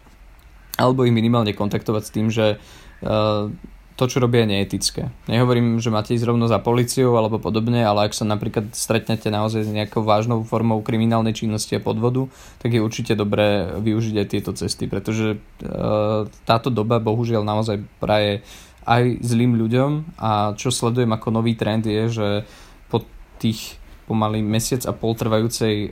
alebo 0.77 1.01
ich 1.01 1.17
minimálne 1.17 1.57
kontaktovať 1.57 2.03
s 2.05 2.13
tým, 2.13 2.29
že 2.29 2.61
to, 3.97 4.05
čo 4.05 4.21
robia, 4.21 4.45
je 4.45 4.53
neetické. 4.53 5.09
Nehovorím, 5.25 5.81
že 5.81 5.89
máte 5.89 6.13
ísť 6.13 6.29
rovno 6.29 6.45
za 6.45 6.61
policiou 6.61 7.17
alebo 7.17 7.41
podobne, 7.41 7.81
ale 7.81 8.05
ak 8.05 8.13
sa 8.13 8.29
napríklad 8.29 8.69
stretnete 8.77 9.33
naozaj 9.33 9.65
s 9.65 9.73
nejakou 9.73 10.05
vážnou 10.05 10.45
formou 10.45 10.85
kriminálnej 10.85 11.33
činnosti 11.33 11.73
a 11.73 11.81
podvodu, 11.81 12.29
tak 12.61 12.77
je 12.77 12.85
určite 12.85 13.17
dobré 13.17 13.73
využiť 13.81 14.15
aj 14.21 14.27
tieto 14.29 14.53
cesty, 14.53 14.85
pretože 14.85 15.41
táto 16.45 16.69
doba 16.69 17.01
bohužiaľ 17.01 17.41
naozaj 17.41 17.81
praje 17.97 18.45
aj 18.85 19.17
zlým 19.25 19.57
ľuďom 19.57 20.21
a 20.21 20.53
čo 20.53 20.69
sledujem 20.69 21.09
ako 21.11 21.27
nový 21.33 21.57
trend 21.57 21.89
je, 21.89 22.03
že 22.07 22.27
po 22.93 23.01
tých 23.41 23.81
pomaly 24.05 24.45
mesiac 24.45 24.85
a 24.85 24.93
pol 24.93 25.17
trvajúcej 25.17 25.89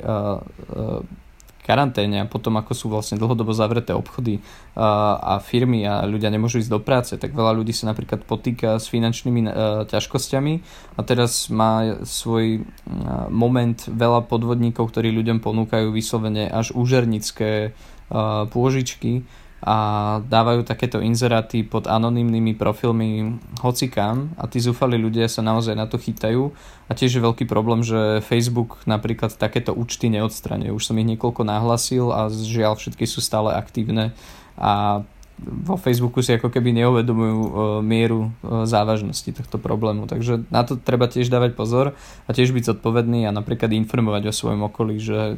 karanténe 1.65 2.21
a 2.21 2.29
potom 2.29 2.61
ako 2.61 2.71
sú 2.77 2.85
vlastne 2.93 3.17
dlhodobo 3.17 3.49
zavreté 3.57 3.97
obchody 3.97 4.37
a, 4.77 5.17
a 5.17 5.33
firmy 5.41 5.81
a 5.89 6.05
ľudia 6.05 6.29
nemôžu 6.29 6.61
ísť 6.61 6.69
do 6.69 6.77
práce, 6.77 7.17
tak 7.17 7.33
veľa 7.33 7.57
ľudí 7.57 7.73
sa 7.73 7.89
napríklad 7.89 8.21
potýka 8.29 8.77
s 8.77 8.85
finančnými 8.93 9.41
uh, 9.49 9.51
ťažkosťami. 9.89 10.53
A 10.95 10.99
teraz 11.01 11.49
má 11.49 12.05
svoj 12.05 12.61
uh, 12.61 13.27
moment 13.33 13.81
veľa 13.89 14.29
podvodníkov, 14.29 14.93
ktorí 14.93 15.09
ľuďom 15.09 15.41
ponúkajú 15.41 15.89
vyslovene 15.89 16.45
až 16.45 16.77
úžernické 16.77 17.73
uh, 17.73 18.45
pôžičky 18.45 19.25
a 19.65 19.77
dávajú 20.21 20.61
takéto 20.61 21.01
inzeráty 21.01 21.65
pod 21.65 21.89
anonymnými 21.89 22.53
profilmi 22.53 23.41
hocikám 23.65 24.29
a 24.37 24.45
tí 24.45 24.61
zúfali 24.61 24.93
ľudia 24.93 25.25
sa 25.25 25.41
naozaj 25.41 25.73
na 25.73 25.89
to 25.89 25.97
chytajú 25.97 26.53
a 26.85 26.91
tiež 26.93 27.17
je 27.17 27.25
veľký 27.25 27.49
problém, 27.49 27.81
že 27.81 28.21
Facebook 28.21 28.85
napríklad 28.85 29.33
takéto 29.33 29.73
účty 29.73 30.13
neodstraňuje. 30.13 30.69
Už 30.69 30.85
som 30.85 31.01
ich 31.01 31.09
niekoľko 31.09 31.41
nahlasil 31.41 32.13
a 32.13 32.29
žiaľ 32.29 32.77
všetky 32.77 33.09
sú 33.09 33.25
stále 33.25 33.57
aktívne 33.57 34.13
a 34.53 35.01
vo 35.41 35.75
Facebooku 35.81 36.21
si 36.21 36.31
ako 36.31 36.47
keby 36.47 36.71
neuvedomujú 36.85 37.39
e, 37.43 37.51
mieru 37.83 38.31
e, 38.45 38.63
závažnosti 38.69 39.27
tohto 39.35 39.59
problému. 39.59 40.07
Takže 40.07 40.47
na 40.47 40.63
to 40.63 40.79
treba 40.79 41.11
tiež 41.11 41.27
dávať 41.27 41.59
pozor 41.59 41.91
a 42.23 42.29
tiež 42.31 42.55
byť 42.55 42.71
zodpovedný 42.71 43.27
a 43.27 43.35
napríklad 43.35 43.73
informovať 43.75 44.31
o 44.31 44.33
svojom 44.33 44.63
okolí, 44.71 44.95
že 44.95 45.35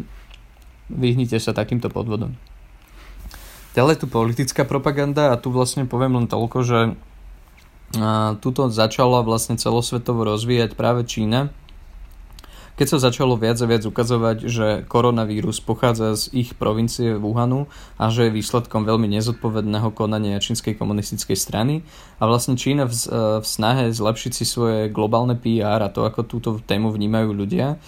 vyhnite 0.94 1.42
sa 1.42 1.56
takýmto 1.56 1.90
podvodom. 1.90 2.38
Ďalej 3.78 4.02
tu 4.02 4.06
politická 4.10 4.66
propaganda 4.66 5.30
a 5.30 5.38
tu 5.38 5.54
vlastne 5.54 5.86
poviem 5.86 6.18
len 6.18 6.26
toľko, 6.26 6.58
že 6.66 6.80
tuto 8.42 8.74
začala 8.74 9.22
vlastne 9.22 9.56
celosvetovo 9.56 10.26
rozvíjať 10.26 10.74
práve 10.74 11.06
Čína, 11.06 11.54
keď 12.78 12.88
sa 12.94 13.10
začalo 13.10 13.34
viac 13.34 13.58
a 13.58 13.66
viac 13.66 13.84
ukazovať, 13.84 14.38
že 14.46 14.68
koronavírus 14.86 15.58
pochádza 15.58 16.14
z 16.14 16.30
ich 16.32 16.50
provincie 16.54 17.18
Wuhanu 17.18 17.66
a 17.98 18.14
že 18.14 18.30
je 18.30 18.38
výsledkom 18.38 18.86
veľmi 18.86 19.10
nezodpovedného 19.18 19.90
konania 19.98 20.38
čínskej 20.38 20.78
komunistickej 20.78 21.34
strany 21.34 21.82
a 22.22 22.30
vlastne 22.30 22.54
Čína 22.54 22.86
v, 22.86 22.94
v 23.42 23.46
snahe 23.46 23.90
zlepšiť 23.90 24.32
si 24.32 24.46
svoje 24.46 24.94
globálne 24.94 25.34
PR 25.34 25.82
a 25.82 25.90
to, 25.90 26.06
ako 26.06 26.22
túto 26.30 26.50
tému 26.62 26.94
vnímajú 26.94 27.34
ľudia, 27.34 27.82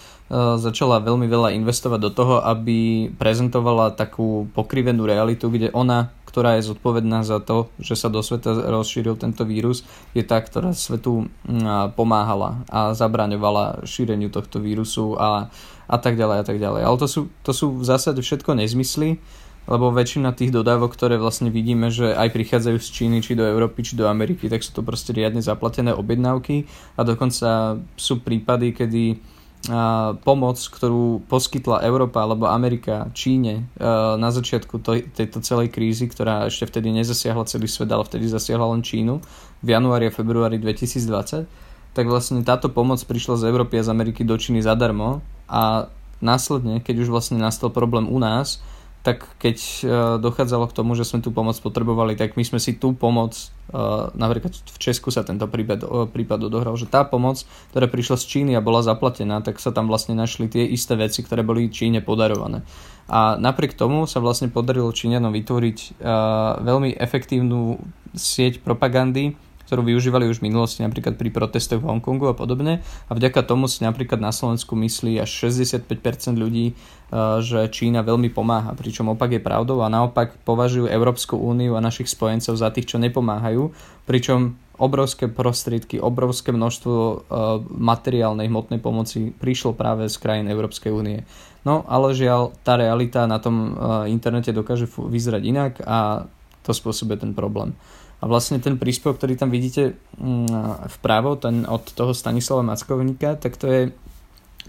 začala 0.58 1.02
veľmi 1.02 1.26
veľa 1.26 1.58
investovať 1.58 1.98
do 1.98 2.10
toho, 2.14 2.34
aby 2.38 3.10
prezentovala 3.18 3.98
takú 3.98 4.46
pokrivenú 4.54 5.02
realitu, 5.02 5.50
kde 5.50 5.74
ona, 5.74 6.14
ktorá 6.30 6.62
je 6.62 6.70
zodpovedná 6.70 7.26
za 7.26 7.42
to, 7.42 7.66
že 7.82 7.98
sa 7.98 8.06
do 8.06 8.22
sveta 8.22 8.54
rozšíril 8.54 9.18
tento 9.18 9.42
vírus, 9.42 9.82
je 10.14 10.22
tá, 10.22 10.38
ktorá 10.38 10.70
svetu 10.70 11.26
pomáhala 11.98 12.62
a 12.70 12.94
zabraňovala 12.94 13.82
šíreniu 13.82 14.30
tohto 14.30 14.62
vírusu 14.62 15.18
a, 15.18 15.50
a 15.90 15.96
tak 15.98 16.14
ďalej 16.14 16.36
a 16.38 16.44
tak 16.46 16.62
ďalej. 16.62 16.86
Ale 16.86 16.96
to 17.02 17.08
sú, 17.10 17.20
to 17.42 17.50
sú 17.50 17.74
v 17.74 17.82
zásade 17.82 18.22
všetko 18.22 18.54
nezmysly, 18.54 19.18
lebo 19.66 19.90
väčšina 19.90 20.32
tých 20.32 20.54
dodávok, 20.54 20.94
ktoré 20.94 21.18
vlastne 21.18 21.50
vidíme, 21.50 21.90
že 21.90 22.14
aj 22.14 22.30
prichádzajú 22.30 22.78
z 22.78 22.88
Číny, 22.90 23.18
či 23.20 23.34
do 23.34 23.42
Európy, 23.42 23.82
či 23.82 23.98
do 23.98 24.06
Ameriky, 24.06 24.46
tak 24.46 24.62
sú 24.62 24.70
to 24.70 24.86
proste 24.86 25.10
riadne 25.10 25.42
zaplatené 25.42 25.90
objednávky 25.92 26.64
a 26.94 27.02
dokonca 27.02 27.78
sú 27.98 28.22
prípady, 28.22 28.70
kedy 28.72 29.02
pomoc, 30.24 30.56
ktorú 30.56 31.28
poskytla 31.28 31.84
Európa 31.84 32.24
alebo 32.24 32.48
Amerika 32.48 33.12
Číne 33.12 33.68
na 34.16 34.32
začiatku 34.32 34.80
tejto 35.12 35.44
celej 35.44 35.68
krízy, 35.68 36.08
ktorá 36.08 36.48
ešte 36.48 36.64
vtedy 36.64 36.88
nezasiahla 36.96 37.44
celý 37.44 37.68
svet, 37.68 37.92
ale 37.92 38.08
vtedy 38.08 38.24
zasiahla 38.24 38.72
len 38.72 38.80
Čínu 38.80 39.20
v 39.60 39.68
januári 39.68 40.08
a 40.08 40.16
februári 40.16 40.56
2020, 40.56 41.44
tak 41.92 42.04
vlastne 42.08 42.40
táto 42.40 42.72
pomoc 42.72 43.04
prišla 43.04 43.36
z 43.36 43.52
Európy 43.52 43.76
a 43.76 43.84
z 43.84 43.92
Ameriky 43.92 44.24
do 44.24 44.40
Číny 44.40 44.64
zadarmo 44.64 45.20
a 45.44 45.92
následne, 46.24 46.80
keď 46.80 47.04
už 47.04 47.12
vlastne 47.12 47.36
nastal 47.36 47.68
problém 47.68 48.08
u 48.08 48.16
nás, 48.16 48.64
tak 49.00 49.24
keď 49.40 49.56
e, 49.56 49.84
dochádzalo 50.20 50.68
k 50.68 50.76
tomu, 50.76 50.92
že 50.92 51.08
sme 51.08 51.24
tú 51.24 51.32
pomoc 51.32 51.56
potrebovali, 51.56 52.20
tak 52.20 52.36
my 52.36 52.44
sme 52.44 52.60
si 52.60 52.76
tú 52.76 52.92
pomoc, 52.92 53.32
e, 53.72 53.76
napríklad 54.12 54.52
v 54.52 54.78
Česku 54.78 55.08
sa 55.08 55.24
tento 55.24 55.48
prípad, 55.48 56.12
prípad 56.12 56.52
odohral, 56.52 56.76
že 56.76 56.84
tá 56.84 57.08
pomoc, 57.08 57.40
ktorá 57.72 57.88
prišla 57.88 58.20
z 58.20 58.24
Číny 58.28 58.52
a 58.52 58.64
bola 58.64 58.84
zaplatená, 58.84 59.40
tak 59.40 59.56
sa 59.56 59.72
tam 59.72 59.88
vlastne 59.88 60.12
našli 60.12 60.52
tie 60.52 60.68
isté 60.68 61.00
veci, 61.00 61.24
ktoré 61.24 61.40
boli 61.40 61.72
Číne 61.72 62.04
podarované. 62.04 62.60
A 63.08 63.40
napriek 63.40 63.72
tomu 63.72 64.04
sa 64.04 64.20
vlastne 64.20 64.52
podarilo 64.52 64.92
Číňanom 64.92 65.32
vytvoriť 65.32 65.78
e, 65.80 65.88
veľmi 66.60 67.00
efektívnu 67.00 67.80
sieť 68.12 68.60
propagandy, 68.60 69.32
ktorú 69.70 69.86
využívali 69.86 70.26
už 70.26 70.42
v 70.42 70.50
minulosti 70.50 70.82
napríklad 70.82 71.14
pri 71.14 71.30
protestoch 71.30 71.78
v 71.78 71.86
Hongkongu 71.86 72.26
a 72.26 72.34
podobne. 72.34 72.82
A 73.06 73.14
vďaka 73.14 73.46
tomu 73.46 73.70
si 73.70 73.86
napríklad 73.86 74.18
na 74.18 74.34
Slovensku 74.34 74.74
myslí 74.74 75.22
až 75.22 75.30
65% 75.46 75.86
ľudí, 76.34 76.74
eh, 76.74 77.38
že 77.38 77.70
Čína 77.70 78.02
veľmi 78.02 78.34
pomáha, 78.34 78.74
pričom 78.74 79.14
opak 79.14 79.38
je 79.38 79.38
pravdou 79.38 79.86
a 79.86 79.92
naopak 79.92 80.34
považujú 80.42 80.90
Európsku 80.90 81.38
úniu 81.38 81.78
a 81.78 81.84
našich 81.86 82.10
spojencov 82.10 82.58
za 82.58 82.74
tých, 82.74 82.90
čo 82.90 82.98
nepomáhajú, 82.98 83.70
pričom 84.10 84.58
obrovské 84.74 85.30
prostriedky, 85.30 86.02
obrovské 86.02 86.50
množstvo 86.50 86.98
eh, 86.98 87.18
materiálnej 87.70 88.50
hmotnej 88.50 88.82
pomoci 88.82 89.30
prišlo 89.30 89.78
práve 89.78 90.10
z 90.10 90.18
krajín 90.18 90.50
Európskej 90.50 90.90
únie. 90.90 91.22
No 91.62 91.86
ale 91.86 92.10
žiaľ, 92.18 92.56
tá 92.66 92.74
realita 92.74 93.22
na 93.30 93.38
tom 93.38 93.70
eh, 93.70 94.10
internete 94.10 94.50
dokáže 94.50 94.90
vyzerať 94.90 95.42
inak 95.46 95.72
a 95.86 96.26
to 96.66 96.74
spôsobuje 96.74 97.22
ten 97.22 97.38
problém. 97.38 97.78
A 98.20 98.28
vlastne 98.28 98.60
ten 98.60 98.76
príspevok, 98.76 99.16
ktorý 99.16 99.34
tam 99.40 99.48
vidíte 99.48 99.96
mm, 100.20 100.92
vpravo, 101.00 101.40
ten 101.40 101.64
od 101.64 101.88
toho 101.96 102.12
Stanislava 102.12 102.60
Mackovníka, 102.60 103.40
tak 103.40 103.56
to 103.56 103.66
je 103.66 103.82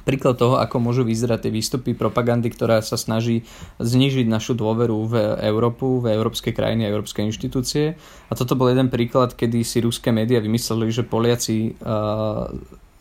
príklad 0.08 0.40
toho, 0.40 0.56
ako 0.56 0.80
môžu 0.80 1.04
vyzerať 1.04 1.48
tie 1.48 1.52
výstupy 1.52 1.92
propagandy, 1.92 2.48
ktorá 2.48 2.80
sa 2.80 2.96
snaží 2.96 3.44
znižiť 3.84 4.24
našu 4.24 4.56
dôveru 4.56 4.98
v 5.04 5.14
Európu, 5.44 6.00
v 6.00 6.16
európske 6.16 6.56
krajiny 6.56 6.88
a 6.88 6.92
európske 6.96 7.20
inštitúcie. 7.22 8.00
A 8.28 8.34
toto 8.34 8.56
bol 8.56 8.72
jeden 8.72 8.88
príklad, 8.88 9.36
kedy 9.36 9.68
si 9.68 9.84
ruské 9.84 10.16
médiá 10.16 10.40
vymysleli, 10.40 10.88
že 10.96 11.04
Poliaci 11.04 11.76
uh, 11.76 12.48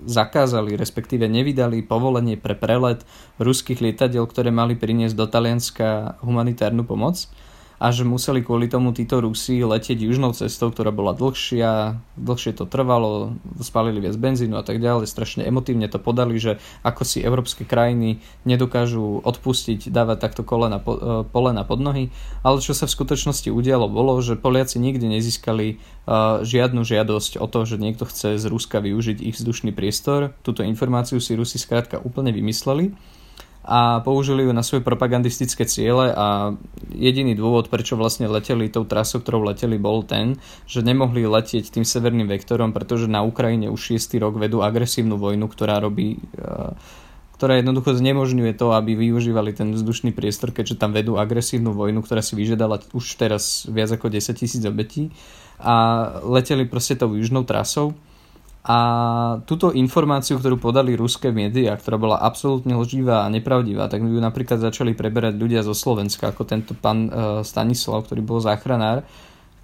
zakázali, 0.02 0.74
respektíve 0.74 1.28
nevydali 1.28 1.84
povolenie 1.84 2.40
pre 2.40 2.58
prelet 2.58 3.04
ruských 3.38 3.78
lietadiel, 3.78 4.24
ktoré 4.26 4.50
mali 4.50 4.74
priniesť 4.74 5.14
do 5.14 5.26
Talianska 5.28 6.18
humanitárnu 6.24 6.82
pomoc 6.82 7.28
a 7.80 7.88
že 7.96 8.04
museli 8.04 8.44
kvôli 8.44 8.68
tomu 8.68 8.92
títo 8.92 9.24
Rusi 9.24 9.64
letieť 9.64 10.04
južnou 10.04 10.36
cestou, 10.36 10.68
ktorá 10.68 10.92
bola 10.92 11.16
dlhšia, 11.16 11.96
dlhšie 12.20 12.52
to 12.52 12.68
trvalo, 12.68 13.40
spalili 13.64 14.04
viac 14.04 14.20
benzínu 14.20 14.60
a 14.60 14.64
tak 14.64 14.84
ďalej, 14.84 15.08
strašne 15.08 15.48
emotívne 15.48 15.88
to 15.88 15.96
podali, 15.96 16.36
že 16.36 16.60
ako 16.84 17.08
si 17.08 17.24
európske 17.24 17.64
krajiny 17.64 18.20
nedokážu 18.44 19.24
odpustiť, 19.24 19.88
dávať 19.88 20.18
takto 20.20 20.42
kolena, 20.44 20.76
e, 20.76 21.24
polena 21.24 21.64
pod 21.64 21.80
nohy, 21.80 22.12
ale 22.44 22.60
čo 22.60 22.76
sa 22.76 22.84
v 22.84 22.92
skutočnosti 23.00 23.48
udialo 23.48 23.88
bolo, 23.88 24.20
že 24.20 24.36
Poliaci 24.36 24.76
nikdy 24.76 25.16
nezískali 25.16 25.80
uh, 26.04 26.44
žiadnu 26.44 26.84
žiadosť 26.84 27.40
o 27.40 27.46
to, 27.48 27.64
že 27.64 27.80
niekto 27.80 28.04
chce 28.04 28.36
z 28.36 28.44
Ruska 28.44 28.84
využiť 28.84 29.24
ich 29.24 29.36
vzdušný 29.40 29.72
priestor. 29.72 30.36
Túto 30.44 30.60
informáciu 30.60 31.16
si 31.16 31.32
Rusi 31.32 31.56
skrátka 31.56 31.96
úplne 31.96 32.34
vymysleli 32.34 32.92
a 33.70 34.02
použili 34.02 34.42
ju 34.42 34.50
na 34.50 34.66
svoje 34.66 34.82
propagandistické 34.82 35.62
ciele 35.62 36.10
a 36.10 36.58
jediný 36.90 37.38
dôvod, 37.38 37.70
prečo 37.70 37.94
vlastne 37.94 38.26
leteli 38.26 38.66
tou 38.66 38.82
trasou, 38.82 39.22
ktorou 39.22 39.46
leteli, 39.46 39.78
bol 39.78 40.02
ten, 40.02 40.34
že 40.66 40.82
nemohli 40.82 41.22
letieť 41.22 41.70
tým 41.70 41.86
severným 41.86 42.26
vektorom, 42.26 42.74
pretože 42.74 43.06
na 43.06 43.22
Ukrajine 43.22 43.70
už 43.70 43.94
6. 43.94 44.18
rok 44.18 44.42
vedú 44.42 44.66
agresívnu 44.66 45.14
vojnu, 45.14 45.46
ktorá 45.46 45.78
robí 45.78 46.18
e, 46.34 46.74
ktorá 47.38 47.56
jednoducho 47.56 47.96
znemožňuje 47.96 48.52
to, 48.52 48.74
aby 48.76 48.92
využívali 48.98 49.56
ten 49.56 49.72
vzdušný 49.72 50.12
priestor, 50.12 50.52
keďže 50.52 50.76
tam 50.76 50.92
vedú 50.92 51.16
agresívnu 51.16 51.72
vojnu, 51.72 52.04
ktorá 52.04 52.20
si 52.20 52.36
vyžiadala 52.36 52.84
už 52.92 53.16
teraz 53.16 53.64
viac 53.64 53.88
ako 53.94 54.12
10 54.12 54.34
tisíc 54.36 54.60
obetí 54.66 55.08
a 55.56 56.04
leteli 56.20 56.68
proste 56.68 57.00
tou 57.00 57.16
južnou 57.16 57.48
trasou 57.48 57.96
a 58.60 58.76
túto 59.48 59.72
informáciu, 59.72 60.36
ktorú 60.36 60.60
podali 60.60 60.92
ruské 60.92 61.32
médiá, 61.32 61.80
ktorá 61.80 61.96
bola 61.96 62.16
absolútne 62.20 62.76
lživá 62.76 63.24
a 63.24 63.32
nepravdivá, 63.32 63.88
tak 63.88 64.04
ju 64.04 64.20
napríklad 64.20 64.60
začali 64.60 64.92
preberať 64.92 65.40
ľudia 65.40 65.64
zo 65.64 65.72
Slovenska, 65.72 66.28
ako 66.28 66.44
tento 66.44 66.76
pán 66.76 67.08
uh, 67.08 67.12
Stanislav, 67.40 68.04
ktorý 68.04 68.20
bol 68.20 68.44
záchranár, 68.44 69.08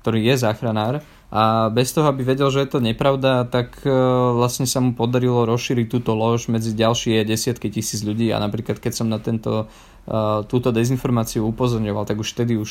ktorý 0.00 0.32
je 0.32 0.34
záchranár. 0.40 1.04
A 1.28 1.68
bez 1.68 1.92
toho, 1.92 2.08
aby 2.08 2.24
vedel, 2.24 2.48
že 2.48 2.64
je 2.64 2.70
to 2.72 2.80
nepravda, 2.80 3.44
tak 3.44 3.84
uh, 3.84 4.32
vlastne 4.32 4.64
sa 4.64 4.80
mu 4.80 4.96
podarilo 4.96 5.44
rozšíriť 5.44 5.92
túto 5.92 6.16
lož 6.16 6.48
medzi 6.48 6.72
ďalšie 6.72 7.20
desiatky 7.28 7.68
tisíc 7.68 8.00
ľudí. 8.00 8.32
A 8.32 8.40
napríklad, 8.40 8.80
keď 8.80 8.92
som 8.96 9.12
na 9.12 9.20
tento, 9.20 9.68
uh, 9.68 10.40
túto 10.48 10.72
dezinformáciu 10.72 11.44
upozorňoval, 11.44 12.08
tak 12.08 12.16
už 12.16 12.32
vtedy 12.32 12.56
už 12.56 12.70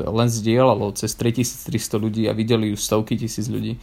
len 0.00 0.32
zdieľalo 0.32 0.96
cez 0.96 1.12
3300 1.12 2.00
ľudí 2.00 2.24
a 2.24 2.32
videli 2.32 2.72
ju 2.72 2.76
stovky 2.80 3.20
tisíc 3.20 3.52
ľudí. 3.52 3.76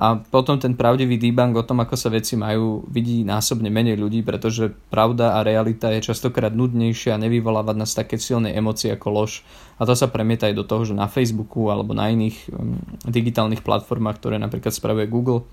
A 0.00 0.16
potom 0.16 0.56
ten 0.56 0.72
pravdivý 0.72 1.20
debunk 1.20 1.60
o 1.60 1.66
tom, 1.66 1.84
ako 1.84 1.92
sa 1.92 2.08
veci 2.08 2.32
majú, 2.32 2.88
vidí 2.88 3.20
násobne 3.20 3.68
menej 3.68 4.00
ľudí, 4.00 4.24
pretože 4.24 4.72
pravda 4.88 5.36
a 5.36 5.44
realita 5.44 5.92
je 5.92 6.08
častokrát 6.08 6.56
nudnejšia 6.56 7.12
a 7.12 7.20
nevyvolávať 7.20 7.76
nás 7.76 7.92
také 7.92 8.16
silné 8.16 8.56
emócie 8.56 8.88
ako 8.88 9.12
lož. 9.12 9.44
A 9.76 9.84
to 9.84 9.92
sa 9.92 10.08
premieta 10.08 10.48
aj 10.48 10.56
do 10.56 10.64
toho, 10.64 10.88
že 10.88 10.96
na 10.96 11.04
Facebooku 11.04 11.68
alebo 11.68 11.92
na 11.92 12.08
iných 12.08 12.48
um, 12.48 12.80
digitálnych 13.04 13.60
platformách, 13.60 14.16
ktoré 14.24 14.40
napríklad 14.40 14.72
spravuje 14.72 15.04
Google, 15.04 15.44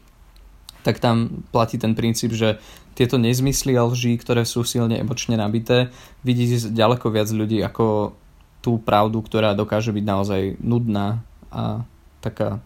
tak 0.87 1.03
tam 1.03 1.43
platí 1.51 1.75
ten 1.75 1.91
princíp, 1.91 2.31
že 2.31 2.55
tieto 2.95 3.19
nezmysly 3.19 3.75
a 3.75 3.83
lži, 3.83 4.15
ktoré 4.15 4.47
sú 4.47 4.63
silne 4.63 4.95
emočne 4.95 5.35
nabité, 5.35 5.91
vidí 6.23 6.47
ďaleko 6.55 7.11
viac 7.11 7.27
ľudí 7.35 7.59
ako 7.59 8.15
tú 8.63 8.79
pravdu, 8.79 9.19
ktorá 9.19 9.51
dokáže 9.51 9.91
byť 9.91 10.05
naozaj 10.07 10.41
nudná 10.63 11.19
a 11.51 11.83
taká 12.23 12.63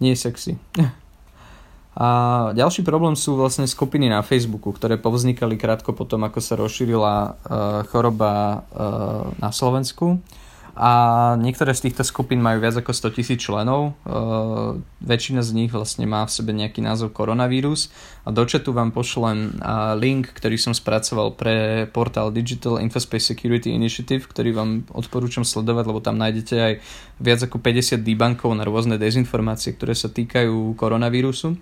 nie 0.00 0.16
sexy. 0.16 0.56
A 2.00 2.08
ďalší 2.56 2.80
problém 2.80 3.12
sú 3.18 3.36
vlastne 3.36 3.68
skupiny 3.68 4.08
na 4.08 4.24
Facebooku, 4.24 4.72
ktoré 4.72 4.96
povznikali 4.96 5.60
krátko 5.60 5.92
potom, 5.92 6.24
ako 6.24 6.40
sa 6.40 6.56
rozšírila 6.56 7.14
uh, 7.14 7.34
choroba 7.92 8.64
uh, 8.72 9.28
na 9.36 9.52
Slovensku. 9.52 10.16
A 10.76 10.90
niektoré 11.40 11.74
z 11.74 11.90
týchto 11.90 12.06
skupín 12.06 12.38
majú 12.38 12.62
viac 12.62 12.78
ako 12.78 12.94
100 12.94 13.16
tisíc 13.16 13.38
členov. 13.42 13.98
Uh, 14.06 14.78
väčšina 15.02 15.42
z 15.42 15.50
nich 15.56 15.70
vlastne 15.70 16.06
má 16.06 16.22
v 16.22 16.34
sebe 16.34 16.54
nejaký 16.54 16.78
názov 16.84 17.10
koronavírus 17.10 17.90
a 18.22 18.30
do 18.30 18.46
chatu 18.46 18.70
vám 18.70 18.94
pošlem 18.94 19.58
uh, 19.58 19.98
link, 19.98 20.30
ktorý 20.30 20.60
som 20.60 20.76
spracoval 20.76 21.34
pre 21.34 21.86
portál 21.90 22.30
Digital 22.30 22.78
Infospace 22.78 23.34
Security 23.34 23.74
Initiative, 23.74 24.26
ktorý 24.28 24.54
vám 24.54 24.70
odporúčam 24.94 25.42
sledovať, 25.42 25.84
lebo 25.90 26.00
tam 26.04 26.20
nájdete 26.20 26.54
aj 26.54 26.74
viac 27.18 27.40
ako 27.42 27.58
50 27.58 28.00
debunkov 28.00 28.54
na 28.54 28.62
rôzne 28.62 28.96
dezinformácie, 28.96 29.74
ktoré 29.74 29.98
sa 29.98 30.06
týkajú 30.08 30.78
koronavírusu 30.78 31.58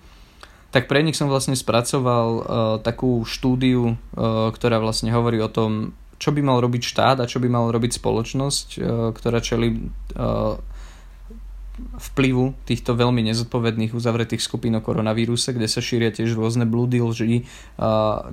tak 0.69 0.85
pre 0.85 1.01
nich 1.01 1.17
som 1.17 1.33
vlastne 1.33 1.57
spracoval 1.57 2.29
uh, 2.29 2.45
takú 2.85 3.25
štúdiu, 3.25 3.97
uh, 3.97 4.53
ktorá 4.53 4.77
vlastne 4.77 5.09
hovorí 5.17 5.41
o 5.41 5.49
tom, 5.49 5.97
čo 6.19 6.35
by 6.35 6.43
mal 6.43 6.59
robiť 6.59 6.83
štát 6.83 7.17
a 7.23 7.31
čo 7.31 7.39
by 7.39 7.49
mal 7.49 7.71
robiť 7.71 7.99
spoločnosť, 7.99 8.67
e, 8.77 8.81
ktorá 9.15 9.39
čeli 9.39 9.69
e, 9.71 9.79
vplyvu 11.79 12.59
týchto 12.67 12.99
veľmi 12.99 13.23
nezodpovedných 13.31 13.95
uzavretých 13.95 14.43
skupín 14.43 14.75
o 14.75 14.83
koronavíruse, 14.83 15.55
kde 15.55 15.71
sa 15.71 15.79
šíria 15.79 16.11
tiež 16.11 16.35
rôzne 16.35 16.67
blúdy, 16.67 16.99
lži, 16.99 17.43
e, 17.43 17.45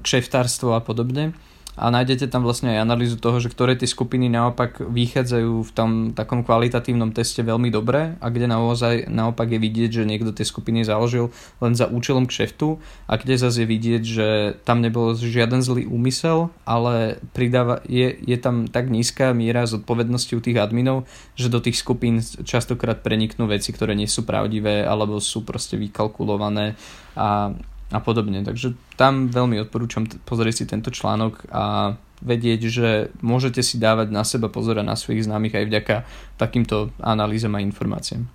kšeftárstvo 0.02 0.74
a 0.74 0.82
podobne 0.82 1.38
a 1.76 1.92
nájdete 1.92 2.32
tam 2.32 2.48
vlastne 2.48 2.72
aj 2.72 2.88
analýzu 2.88 3.20
toho, 3.20 3.44
že 3.44 3.52
ktoré 3.52 3.76
tie 3.76 3.88
skupiny 3.88 4.32
naopak 4.32 4.80
vychádzajú 4.80 5.54
v 5.60 5.72
tom 5.76 5.90
takom 6.16 6.48
kvalitatívnom 6.48 7.12
teste 7.12 7.44
veľmi 7.44 7.68
dobre 7.68 8.16
a 8.24 8.28
kde 8.32 8.48
naozaj 8.48 9.12
naopak 9.12 9.52
je 9.52 9.60
vidieť, 9.60 9.92
že 9.92 10.08
niekto 10.08 10.32
tie 10.32 10.48
skupiny 10.48 10.88
založil 10.88 11.36
len 11.60 11.76
za 11.76 11.92
účelom 11.92 12.32
kšeftu 12.32 12.80
a 13.12 13.14
kde 13.20 13.36
zase 13.36 13.68
je 13.68 13.72
vidieť, 13.72 14.04
že 14.08 14.28
tam 14.64 14.80
nebol 14.80 15.20
žiaden 15.20 15.60
zlý 15.60 15.84
úmysel, 15.84 16.48
ale 16.64 17.20
pridáva, 17.36 17.84
je, 17.84 18.16
je 18.24 18.38
tam 18.40 18.72
tak 18.72 18.88
nízka 18.88 19.36
miera 19.36 19.68
zodpovednosti 19.68 20.32
u 20.32 20.42
tých 20.42 20.64
adminov, 20.64 21.04
že 21.36 21.52
do 21.52 21.60
tých 21.60 21.76
skupín 21.76 22.24
častokrát 22.24 23.04
preniknú 23.04 23.52
veci, 23.52 23.76
ktoré 23.76 24.00
nie 24.00 24.08
sú 24.08 24.24
pravdivé 24.24 24.88
alebo 24.88 25.20
sú 25.20 25.44
proste 25.44 25.76
vykalkulované 25.76 26.80
a 27.20 27.52
a 27.96 28.04
podobne. 28.04 28.44
Takže 28.44 28.76
tam 29.00 29.32
veľmi 29.32 29.64
odporúčam 29.64 30.04
pozrieť 30.28 30.56
si 30.62 30.66
tento 30.68 30.92
článok 30.92 31.48
a 31.50 31.96
vedieť, 32.20 32.62
že 32.68 32.90
môžete 33.20 33.64
si 33.64 33.80
dávať 33.80 34.08
na 34.12 34.24
seba 34.28 34.48
pozor 34.52 34.80
na 34.84 34.96
svojich 34.96 35.28
známych 35.28 35.56
aj 35.56 35.66
vďaka 35.68 35.96
takýmto 36.40 36.92
analýzam 37.00 37.56
a 37.56 37.64
informáciám. 37.64 38.28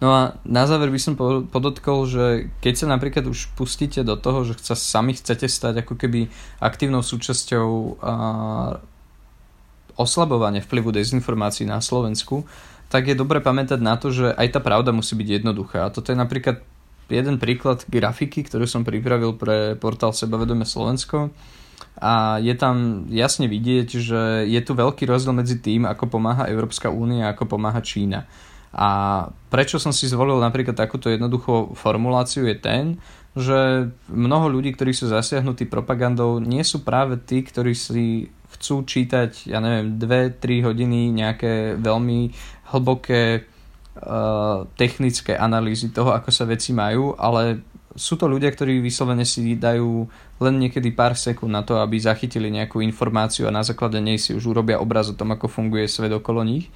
No 0.00 0.08
a 0.16 0.32
na 0.48 0.64
záver 0.64 0.88
by 0.88 0.96
som 0.96 1.12
podotkol, 1.44 2.08
že 2.08 2.48
keď 2.64 2.74
sa 2.74 2.86
napríklad 2.88 3.28
už 3.28 3.52
pustíte 3.52 4.00
do 4.00 4.16
toho, 4.16 4.48
že 4.48 4.56
sa 4.64 4.72
sami 4.72 5.12
chcete 5.12 5.44
stať 5.44 5.84
ako 5.84 5.92
keby 6.00 6.32
aktívnou 6.56 7.04
súčasťou 7.04 8.00
oslabovania 10.00 10.64
vplyvu 10.64 10.88
dezinformácií 10.96 11.68
na 11.68 11.84
Slovensku, 11.84 12.48
tak 12.88 13.12
je 13.12 13.14
dobre 13.18 13.44
pamätať 13.44 13.76
na 13.76 14.00
to, 14.00 14.08
že 14.08 14.32
aj 14.32 14.56
tá 14.56 14.60
pravda 14.64 14.88
musí 14.88 15.12
byť 15.20 15.44
jednoduchá. 15.44 15.84
A 15.84 15.92
toto 15.92 16.10
je 16.10 16.16
napríklad 16.16 16.64
jeden 17.10 17.36
príklad 17.42 17.84
grafiky, 17.90 18.46
ktorú 18.46 18.64
som 18.64 18.86
pripravil 18.86 19.34
pre 19.36 19.74
portál 19.76 20.14
Sebavedome 20.14 20.64
Slovensko 20.64 21.34
a 22.00 22.40
je 22.40 22.54
tam 22.56 23.06
jasne 23.12 23.50
vidieť, 23.50 23.88
že 23.98 24.20
je 24.48 24.60
tu 24.64 24.72
veľký 24.72 25.04
rozdiel 25.04 25.36
medzi 25.36 25.60
tým, 25.60 25.84
ako 25.84 26.08
pomáha 26.08 26.48
Európska 26.48 26.88
únia 26.88 27.28
a 27.28 27.32
ako 27.36 27.58
pomáha 27.58 27.84
Čína. 27.84 28.24
A 28.70 28.88
prečo 29.50 29.82
som 29.82 29.90
si 29.90 30.06
zvolil 30.06 30.38
napríklad 30.38 30.78
takúto 30.78 31.10
jednoduchú 31.10 31.74
formuláciu 31.74 32.46
je 32.46 32.56
ten, 32.56 32.84
že 33.34 33.90
mnoho 34.10 34.50
ľudí, 34.50 34.74
ktorí 34.74 34.94
sú 34.94 35.10
zasiahnutí 35.10 35.66
propagandou, 35.66 36.38
nie 36.38 36.62
sú 36.62 36.82
práve 36.82 37.18
tí, 37.18 37.42
ktorí 37.42 37.74
si 37.74 38.30
chcú 38.58 38.82
čítať, 38.82 39.46
ja 39.50 39.62
neviem, 39.62 39.98
2-3 39.98 40.66
hodiny 40.66 41.14
nejaké 41.14 41.78
veľmi 41.78 42.34
hlboké 42.74 43.46
technické 44.78 45.34
analýzy 45.34 45.90
toho, 45.90 46.14
ako 46.14 46.30
sa 46.30 46.46
veci 46.46 46.70
majú, 46.70 47.18
ale 47.18 47.60
sú 47.98 48.14
to 48.14 48.30
ľudia, 48.30 48.54
ktorí 48.54 48.78
vyslovene 48.78 49.26
si 49.26 49.58
dajú 49.58 50.06
len 50.38 50.54
niekedy 50.62 50.94
pár 50.94 51.18
sekúnd 51.18 51.50
na 51.50 51.66
to, 51.66 51.82
aby 51.82 51.98
zachytili 51.98 52.48
nejakú 52.48 52.78
informáciu 52.80 53.50
a 53.50 53.54
na 53.54 53.66
základe 53.66 53.98
nej 53.98 54.16
si 54.16 54.30
už 54.30 54.54
urobia 54.54 54.78
obraz 54.78 55.10
o 55.10 55.18
tom, 55.18 55.34
ako 55.34 55.50
funguje 55.50 55.90
svet 55.90 56.14
okolo 56.14 56.46
nich. 56.46 56.70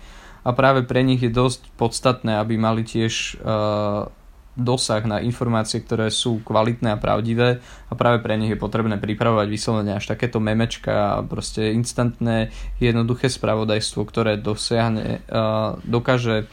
A 0.45 0.53
práve 0.53 0.85
pre 0.85 1.01
nich 1.01 1.23
je 1.25 1.33
dosť 1.33 1.73
podstatné, 1.81 2.37
aby 2.37 2.61
mali 2.61 2.85
tiež 2.85 3.41
uh, 3.41 4.11
dosah 4.59 5.01
na 5.07 5.23
informácie, 5.25 5.81
ktoré 5.81 6.13
sú 6.13 6.45
kvalitné 6.45 6.93
a 6.93 7.01
pravdivé 7.01 7.65
a 7.89 7.93
práve 7.97 8.21
pre 8.21 8.37
nich 8.37 8.53
je 8.53 8.61
potrebné 8.61 9.01
pripravovať 9.01 9.47
vyslovene 9.49 9.97
až 9.97 10.05
takéto 10.13 10.39
memečka 10.45 11.17
a 11.17 11.25
proste 11.25 11.73
instantné, 11.73 12.53
jednoduché 12.83 13.33
spravodajstvo, 13.33 14.03
ktoré 14.05 14.37
dosiahne, 14.37 15.25
uh, 15.31 15.81
dokáže 15.87 16.51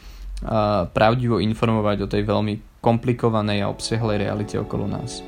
pravdivo 0.90 1.38
informovať 1.38 2.06
o 2.06 2.10
tej 2.10 2.22
veľmi 2.26 2.82
komplikovanej 2.82 3.62
a 3.62 3.70
obsiahlej 3.70 4.26
realite 4.26 4.58
okolo 4.58 4.90
nás. 4.90 5.22